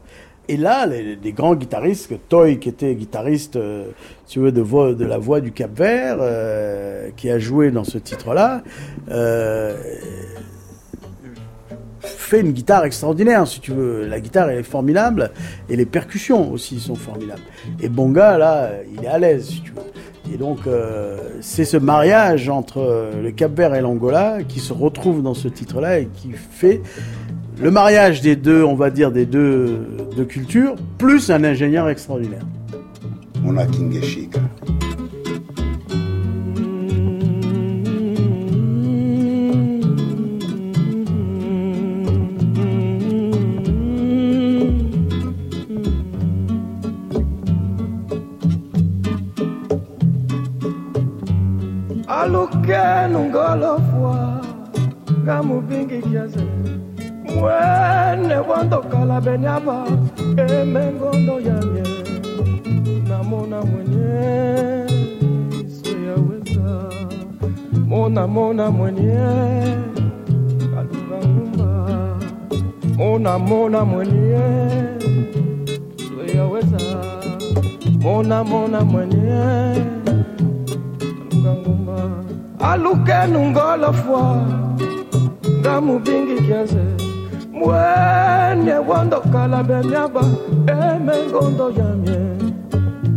Et 0.50 0.56
là, 0.56 0.86
les, 0.86 1.18
les 1.18 1.34
grands 1.34 1.56
guitaristes, 1.56 2.10
que 2.10 2.16
Toy, 2.16 2.58
qui 2.58 2.70
était 2.70 2.96
guitariste, 2.96 3.58
euh, 3.58 3.88
si 4.26 4.34
tu 4.34 4.40
veux, 4.40 4.54
de, 4.54 4.62
voix, 4.62 4.94
de 4.94 5.06
la 5.06 5.18
voix 5.18 5.42
du 5.42 5.52
Cap 5.52 5.78
Vert, 5.78 6.18
euh, 6.22 7.10
qui 7.18 7.30
a 7.30 7.38
joué 7.38 7.70
dans 7.72 7.84
ce 7.84 7.98
titre-là, 7.98 8.64
euh, 9.10 9.76
fait 12.08 12.42
une 12.42 12.52
guitare 12.52 12.86
extraordinaire, 12.86 13.48
si 13.48 13.60
tu 13.60 13.72
veux. 13.72 14.08
La 14.08 14.20
guitare, 14.20 14.50
elle 14.50 14.60
est 14.60 14.64
formidable, 14.64 15.32
et 15.70 15.76
les 15.76 15.86
percussions 15.86 16.52
aussi 16.52 16.80
sont 16.80 16.96
formidables. 16.96 17.42
Et 17.82 17.90
Bonga, 17.90 18.38
là, 18.38 18.72
il 18.94 19.04
est 19.04 19.08
à 19.08 19.20
l'aise, 19.20 19.48
si 19.48 19.62
tu 19.62 19.72
veux. 19.72 20.34
Et 20.34 20.38
donc, 20.38 20.60
euh, 20.68 21.18
c'est 21.42 21.66
ce 21.66 21.78
mariage 21.78 22.50
entre 22.50 22.80
euh, 22.80 23.22
le 23.22 23.32
Cap-Vert 23.32 23.76
et 23.76 23.82
l'Angola 23.82 24.40
qui 24.48 24.60
se 24.60 24.74
retrouve 24.74 25.24
dans 25.24 25.34
ce 25.34 25.48
titre-là 25.48 26.00
et 26.00 26.08
qui 26.08 26.32
fait 26.34 26.82
le 27.62 27.72
mariage 27.72 28.22
des 28.22 28.36
deux, 28.36 28.64
on 28.64 28.76
va 28.76 28.90
dire, 28.90 29.12
des 29.12 29.26
deux, 29.26 29.88
deux 30.16 30.26
cultures, 30.26 30.76
plus 30.98 31.32
un 31.32 31.44
ingénieur 31.44 31.90
extraordinaire. 31.90 32.44
Mona 33.42 33.66
Kingeshika. 33.66 34.42
nungolofwa 53.08 54.42
nga 55.24 55.44
mubingi 55.44 55.98
kiasi. 56.02 56.40
Mwene 57.24 58.36
bwandokala 58.48 59.22
benyaba 59.22 59.86
emengondo 60.38 61.40
yange 61.40 61.84
namona 63.10 63.62
mwenye 63.62 64.88
sweyaweza 65.76 66.90
mona 67.88 68.28
mona 68.28 68.72
mwenye 68.72 69.18
kaluka 70.74 71.18
ngumba. 71.28 71.70
Mona 72.98 73.40
mona 73.40 73.86
mwenye 73.86 74.40
sweyaweza 76.08 76.80
mona 78.02 78.44
mona 78.44 78.82
mwenye 78.82 79.44
alukenu 82.78 83.40
ngolofwa 83.50 84.42
ngamubingi 85.60 86.42
kiaze 86.42 86.84
mwene 87.52 88.74
wandokala 88.90 89.64
benyaba 89.64 90.22
emengondo 90.68 91.70
yamye. 91.78 92.20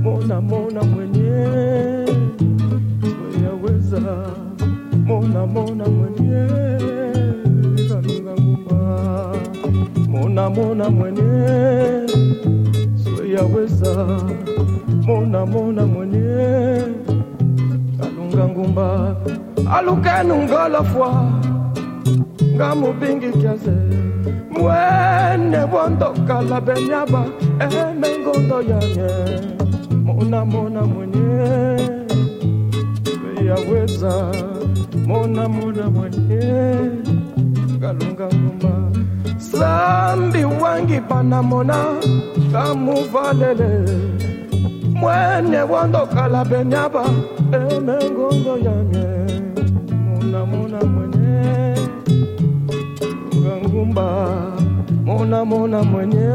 Mona 0.03 0.41
mona 0.41 0.83
mwenye 0.83 1.31
weyaweza 3.23 4.01
mona 5.07 5.47
mona 5.47 5.85
mwenye 5.89 6.43
kalungangumba 7.89 8.81
mona 10.09 10.51
mona 10.51 10.91
mwenye 10.91 11.33
sweyaweza 13.03 14.07
mona 15.07 15.47
mona 15.47 15.87
mwenye 15.87 16.37
alunga 18.03 18.49
ngumba 18.49 19.17
alukenu 19.77 20.37
ngolofwa 20.37 21.25
ngamubingi 22.55 23.31
kiaze 23.31 23.73
mwene 24.51 25.59
wondokala 25.73 26.61
benyaba. 26.61 27.25
Emengondo 27.61 28.61
yanye. 28.63 29.11
Mona 30.05 30.45
mona 30.45 30.83
mwenye. 30.83 31.47
Weyaweza 33.25 34.33
mona 35.07 35.49
mona 35.49 35.91
mwenye. 35.91 36.41
Kalunga 37.81 38.27
ngumba 38.27 38.73
sambi 39.39 40.45
wangi 40.45 41.01
panamona 41.01 41.77
kamuvalele 42.53 43.71
mwene 44.95 45.63
wondokala 45.63 46.45
benyaba. 46.45 47.05
Emengondo 47.53 48.57
yanye 48.67 49.07
mona 50.31 50.47
mona 50.47 50.81
mwenye. 50.85 51.75
Ngangumba 53.37 54.07
mona 55.05 55.45
mona 55.45 55.83
mwenye. 55.83 56.31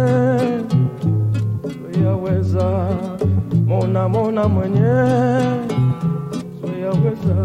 Yaweza 2.03 2.67
mona 3.67 4.09
mona 4.09 4.47
mwenye. 4.47 4.95
Yaweza 6.81 7.35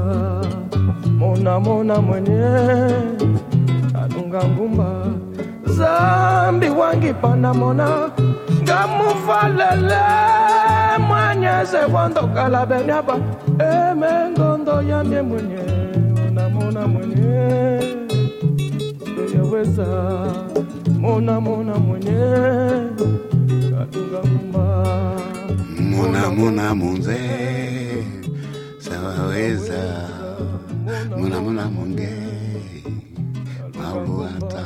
mona 1.18 1.60
mona 1.60 2.00
mwenye. 2.00 2.44
Alunga 4.02 4.40
ngumba. 4.44 4.90
Zambi 5.66 6.68
wangi 6.68 7.12
panamona 7.14 8.10
ngamufalele 8.62 10.00
mwanyeze 11.08 11.78
wandokala 11.94 12.66
benyaba 12.66 13.16
emengondo 13.58 14.82
yamye 14.82 15.22
mwenye 15.22 15.60
namona 16.70 16.86
mwenye 16.88 17.80
yaweza. 19.34 19.86
Mona 20.98 21.40
mona 21.40 21.74
mwenye 21.78 22.10
alunga 23.80 24.20
ngumba 24.26 24.64
Mona 25.80 26.30
Mona 26.30 26.74
Munze 26.74 27.18
Sawaweza. 28.78 30.08
Mona 31.18 31.40
Mona 31.40 31.66
Munge 31.70 32.08
Mabuata 33.78 34.64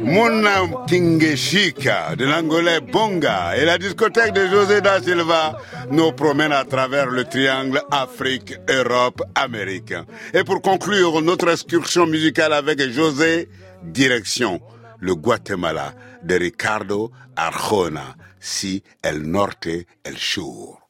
Mona 0.00 0.84
Kingeshika 0.86 2.14
de 2.16 2.26
l'Angolais 2.26 2.80
Bonga 2.80 3.56
et 3.56 3.64
la 3.64 3.78
discothèque 3.78 4.34
de 4.34 4.46
José 4.48 4.80
da 4.82 5.00
Silva 5.00 5.58
nous 5.90 6.12
promène 6.12 6.52
à 6.52 6.64
travers 6.64 7.06
le 7.06 7.24
triangle 7.24 7.80
Afrique, 7.90 8.54
Europe, 8.68 9.22
Amérique. 9.34 9.94
Et 10.34 10.44
pour 10.44 10.60
conclure 10.60 11.22
notre 11.22 11.48
excursion 11.48 12.06
musicale 12.06 12.52
avec 12.52 12.80
José, 12.90 13.48
direction 13.82 14.60
le 15.00 15.14
Guatemala 15.14 15.94
de 16.22 16.34
Ricardo 16.34 17.10
Arjona, 17.36 18.16
si 18.40 18.82
El 19.02 19.22
Norte 19.22 19.68
El 20.04 20.16
Sur. 20.16 20.80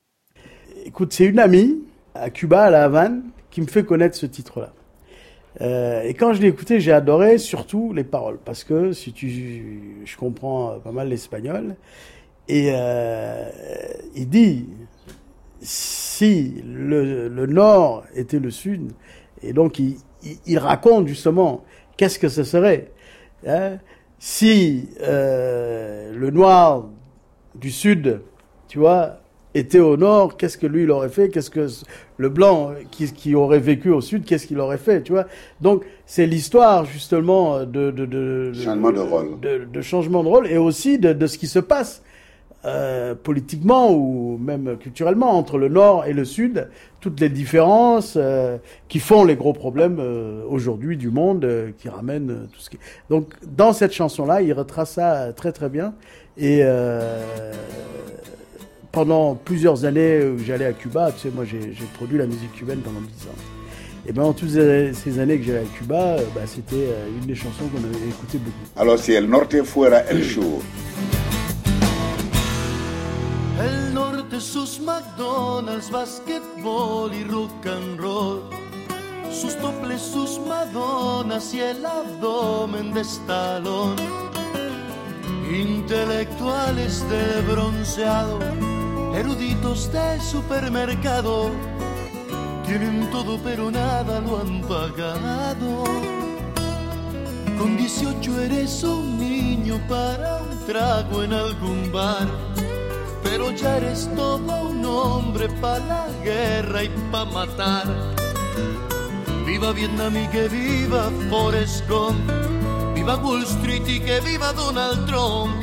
Écoute, 0.84 1.12
c'est 1.12 1.24
une 1.26 1.38
amie 1.38 1.82
à 2.14 2.30
Cuba, 2.30 2.64
à 2.64 2.70
La 2.70 2.84
Havane, 2.84 3.22
qui 3.50 3.60
me 3.60 3.66
fait 3.66 3.84
connaître 3.84 4.16
ce 4.16 4.26
titre-là. 4.26 4.72
Euh, 5.60 6.02
et 6.02 6.14
quand 6.14 6.32
je 6.32 6.42
l'ai 6.42 6.48
écouté, 6.48 6.80
j'ai 6.80 6.92
adoré 6.92 7.38
surtout 7.38 7.92
les 7.92 8.04
paroles, 8.04 8.38
parce 8.44 8.64
que 8.64 8.92
si 8.92 9.12
tu, 9.12 10.02
je 10.04 10.16
comprends 10.16 10.78
pas 10.80 10.92
mal 10.92 11.08
l'espagnol, 11.08 11.76
et 12.48 12.70
euh, 12.72 13.48
il 14.14 14.28
dit 14.28 14.66
si 15.60 16.62
le, 16.66 17.28
Nord 17.46 18.04
était 18.14 18.40
le 18.40 18.50
Sud, 18.50 18.92
et 19.42 19.52
donc 19.52 19.78
il, 19.78 19.96
il, 20.46 20.58
raconte 20.58 21.06
justement 21.06 21.64
qu'est-ce 21.96 22.18
que 22.18 22.28
ce 22.28 22.44
serait 22.44 22.90
hein, 23.46 23.78
si 24.18 24.88
euh, 25.02 26.12
le 26.14 26.30
Noir 26.30 26.88
du 27.54 27.70
Sud, 27.70 28.22
tu 28.68 28.78
vois, 28.78 29.20
était 29.54 29.80
au 29.80 29.96
nord, 29.96 30.36
qu'est-ce 30.36 30.58
que 30.58 30.66
lui 30.66 30.82
il 30.82 30.90
aurait 30.90 31.08
fait 31.08 31.28
Qu'est-ce 31.28 31.50
que 31.50 31.68
le 32.16 32.28
blanc 32.28 32.72
qui, 32.90 33.12
qui, 33.12 33.34
aurait 33.34 33.60
vécu 33.60 33.90
au 33.90 34.00
sud, 34.00 34.24
qu'est-ce 34.24 34.46
qu'il 34.46 34.58
aurait 34.60 34.78
fait 34.78 35.02
Tu 35.02 35.12
vois. 35.12 35.26
Donc 35.60 35.84
c'est 36.06 36.26
l'histoire 36.26 36.84
justement 36.84 37.60
de, 37.60 37.90
de, 37.90 38.06
de, 38.06 38.52
changement 38.52 38.92
de 38.92 39.00
rôle, 39.00 39.40
de, 39.40 39.80
changement 39.82 40.22
de 40.24 40.28
rôle 40.28 40.46
et 40.48 40.58
aussi 40.58 40.98
de, 40.98 41.26
ce 41.26 41.38
qui 41.38 41.46
se 41.46 41.60
passe 41.60 42.02
euh, 42.64 43.14
politiquement 43.14 43.92
ou 43.92 44.38
même 44.38 44.76
culturellement 44.78 45.36
entre 45.38 45.58
le 45.58 45.68
nord 45.68 46.06
et 46.06 46.12
le 46.12 46.24
sud, 46.24 46.68
toutes 47.04 47.20
les 47.20 47.28
différences 47.28 48.14
euh, 48.16 48.56
qui 48.88 48.98
font 48.98 49.24
les 49.24 49.36
gros 49.36 49.52
problèmes 49.52 49.98
euh, 50.00 50.42
aujourd'hui 50.48 50.96
du 50.96 51.10
monde, 51.10 51.44
euh, 51.44 51.70
qui 51.76 51.90
ramènent 51.90 52.48
tout 52.50 52.60
ce 52.60 52.70
qui. 52.70 52.78
Donc 53.10 53.34
dans 53.46 53.74
cette 53.74 53.92
chanson 53.92 54.24
là, 54.24 54.40
il 54.40 54.54
retrace 54.54 54.92
ça 54.92 55.34
très 55.34 55.52
très 55.52 55.68
bien. 55.68 55.92
Et 56.38 56.62
pendant 58.94 59.34
plusieurs 59.34 59.84
années 59.84 60.24
où 60.24 60.38
j'allais 60.38 60.66
à 60.66 60.72
Cuba, 60.72 61.10
tu 61.10 61.22
sais, 61.22 61.34
moi 61.34 61.44
j'ai 61.44 61.74
produit 61.94 62.16
la 62.16 62.26
musique 62.26 62.52
cubaine 62.52 62.78
pendant 62.78 63.00
10 63.00 63.06
ans. 63.26 63.34
Et 64.06 64.12
bien, 64.12 64.22
en 64.22 64.32
toutes 64.32 64.50
ces 64.50 65.18
années 65.18 65.38
que 65.38 65.44
j'allais 65.44 65.66
à 65.66 65.78
Cuba, 65.78 66.00
euh, 66.00 66.24
bah, 66.34 66.42
c'était 66.46 66.76
euh, 66.76 67.08
une 67.18 67.26
des 67.26 67.34
chansons 67.34 67.66
qu'on 67.72 67.82
avait 67.82 68.08
écoutées 68.08 68.38
beaucoup. 68.38 68.56
Alors, 68.76 68.98
si 68.98 69.12
El 69.12 69.26
Norte 69.26 69.62
fuera 69.64 70.00
el 70.10 70.22
show. 70.22 70.62
El 73.58 73.94
norte, 73.94 74.38
sus 74.38 74.78
McDonald's, 74.80 75.90
basketball 75.90 77.10
y 77.12 77.24
rock 77.32 77.66
and 77.66 78.00
roll. 78.00 78.42
Sus 79.32 79.56
toples, 79.56 79.98
sus 79.98 80.38
Madonas 80.46 81.52
y 81.52 81.60
el 81.60 81.84
abdomen 81.84 82.92
de 82.92 83.00
estalón. 83.00 83.96
Intelectuales 85.50 87.02
de 87.08 87.52
bronceado 87.52 88.73
eruditos 89.14 89.92
de 89.92 90.20
supermercado, 90.20 91.50
tienen 92.66 93.08
todo 93.10 93.38
pero 93.42 93.70
nada 93.70 94.20
lo 94.20 94.40
han 94.40 94.60
pagado. 94.62 95.84
Con 97.58 97.76
18 97.76 98.42
eres 98.42 98.82
un 98.82 99.18
niño 99.18 99.80
para 99.88 100.42
un 100.42 100.66
trago 100.66 101.22
en 101.22 101.32
algún 101.32 101.92
bar, 101.92 102.26
pero 103.22 103.52
ya 103.52 103.76
eres 103.76 104.10
todo 104.16 104.70
un 104.70 104.84
hombre 104.84 105.48
para 105.60 105.86
la 105.86 106.08
guerra 106.24 106.82
y 106.82 106.88
para 107.12 107.24
matar. 107.26 107.86
Viva 109.46 109.72
Vietnam 109.72 110.16
y 110.16 110.26
que 110.28 110.48
viva 110.48 111.10
Forrest 111.30 111.88
Gump, 111.88 112.18
viva 112.94 113.16
Wall 113.16 113.44
Street 113.44 113.86
y 113.86 114.00
que 114.00 114.20
viva 114.20 114.52
Donald 114.52 115.06
Trump, 115.06 115.54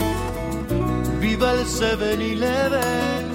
viva 1.20 1.52
el 1.54 1.66
7-Eleven 1.66 3.31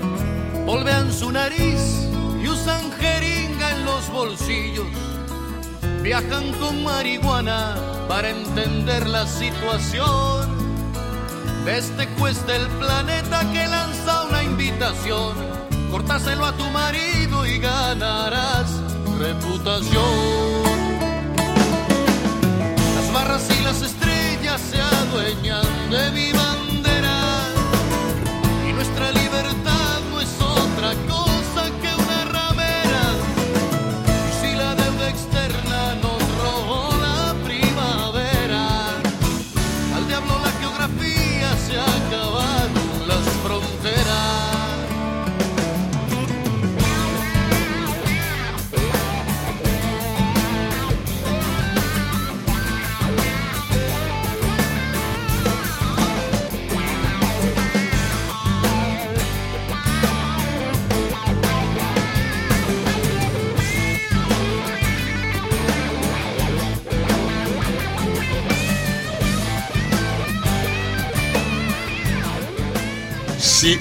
Volvean 0.67 1.13
su 1.13 1.31
nariz 1.31 2.09
y 2.43 2.49
usan 2.49 2.91
jeringa 2.99 3.71
en 3.71 3.85
los 3.85 4.11
bolsillos. 4.11 4.89
Viajan 6.03 6.53
con 6.55 6.83
marihuana 6.83 7.77
para 8.09 8.31
entender 8.31 9.07
la 9.07 9.29
situación. 9.29 10.57
De 11.65 11.79
este 11.79 12.09
juez 12.19 12.45
del 12.49 12.67
planeta 12.81 13.49
que 13.53 13.65
lanza 13.69 14.25
una 14.25 14.43
invitación. 14.43 15.35
Cortáselo 15.89 16.45
a 16.45 16.53
tu 16.57 16.65
marido 16.71 17.47
y 17.47 17.59
ganarás 17.61 18.69
reputación. 19.21 20.03
Las 22.97 23.13
barras 23.13 23.49
y 23.57 23.63
las 23.63 23.83
estrellas 23.83 24.61
se 24.69 24.81
adueñan 24.81 25.65
de 25.91 26.11
mi 26.11 26.33
bandera 26.33 26.66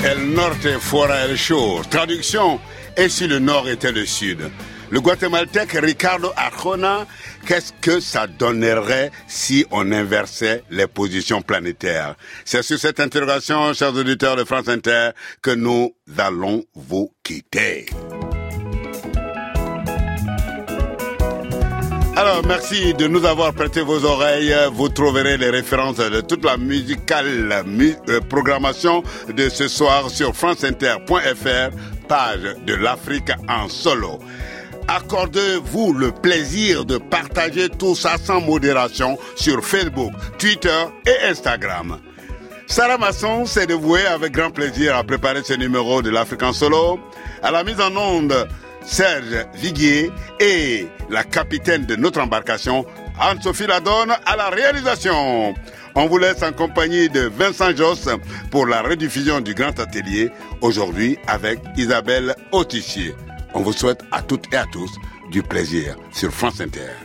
El 0.06 0.36
Norte 0.36 0.78
fuera 0.80 1.26
el 1.26 1.36
show. 1.36 1.82
Traduction, 1.89 2.60
et 2.95 3.10
si 3.10 3.28
le 3.28 3.39
Nord 3.39 3.68
était 3.68 3.91
le 3.91 4.06
Sud. 4.06 4.51
Le 4.91 5.01
guatémaltèque 5.01 5.80
Ricardo 5.82 6.32
Arjona, 6.36 7.08
qu'est-ce 7.47 7.74
que 7.82 7.99
ça 7.99 8.28
donnerait 8.28 9.10
si 9.28 9.66
on 9.72 9.91
inversait 9.91 10.64
les 10.70 10.86
positions 10.86 11.41
planétaires? 11.41 12.14
C'est 12.45 12.62
sur 12.62 12.78
cette 12.78 12.99
interrogation, 12.99 13.74
chers 13.74 13.95
auditeurs 13.95 14.36
de 14.36 14.43
France 14.43 14.68
Inter, 14.68 15.10
que 15.41 15.49
nous 15.49 15.95
allons 16.20 16.64
vous 16.76 17.12
quitter. 17.24 17.88
Alors, 22.18 22.43
merci 22.47 22.93
de 22.93 23.07
nous 23.07 23.26
avoir 23.26 23.53
prêté 23.53 23.82
vos 23.82 24.05
oreilles. 24.05 24.55
Vous 24.72 24.88
trouverez 24.88 25.36
les 25.36 25.49
références 25.49 25.97
de 25.97 26.22
toute 26.22 26.45
la 26.45 26.55
musicale 26.55 27.26
euh, 28.09 28.22
programmation 28.30 29.03
de 29.28 29.49
ce 29.49 29.68
soir 29.68 30.09
sur 30.09 30.34
franceinter.fr, 30.34 31.76
page 32.07 32.55
de 32.66 32.74
l'Afrique 32.74 33.32
en 33.49 33.68
solo. 33.68 34.20
Accordez-vous 34.88 35.91
le 35.91 36.11
plaisir 36.13 36.86
de 36.86 36.97
partager 36.97 37.68
tout 37.68 37.95
ça 37.95 38.16
sans 38.18 38.39
modération 38.39 39.18
sur 39.36 39.61
Facebook, 39.61 40.13
Twitter 40.38 40.86
et 41.05 41.28
Instagram. 41.28 41.97
Sarah 42.66 42.97
Masson 42.97 43.45
s'est 43.45 43.68
dévouée 43.68 44.05
avec 44.05 44.32
grand 44.32 44.51
plaisir 44.51 44.95
à 44.95 45.03
préparer 45.03 45.41
ce 45.43 45.53
numéro 45.53 46.01
de 46.01 46.11
l'Afrique 46.11 46.43
en 46.43 46.53
solo. 46.53 46.97
À 47.43 47.51
la 47.51 47.63
mise 47.66 47.82
en 47.82 47.95
onde, 47.95 48.47
Serge 48.86 49.46
Viguier 49.56 50.12
et 50.40 50.88
la 51.10 51.24
capitaine 51.24 51.86
de 51.86 51.96
notre 51.96 52.22
embarcation, 52.22 52.86
Anne-Sophie 53.20 53.68
Ladonne, 53.68 54.14
à 54.26 54.36
la 54.36 54.50
réalisation. 54.50 55.54
On 55.96 56.08
vous 56.08 56.18
laisse 56.18 56.44
en 56.44 56.52
compagnie 56.52 57.10
de 57.10 57.22
Vincent 57.22 57.76
Joss 57.76 58.10
pour 58.52 58.66
la 58.68 58.82
rediffusion 58.82 59.42
du 59.42 59.54
Grand 59.54 59.80
Atelier, 59.80 60.30
aujourd'hui 60.62 61.18
avec 61.28 61.60
Isabelle 61.78 62.36
Autissier. 62.52 63.16
On 63.54 63.62
vous 63.62 63.74
souhaite 63.74 64.02
à 64.12 64.22
toutes 64.22 64.54
et 64.54 64.58
à 64.58 64.66
tous 64.66 64.92
du 65.32 65.42
plaisir 65.42 65.96
sur 66.12 66.32
France 66.32 66.60
Inter. 66.60 67.05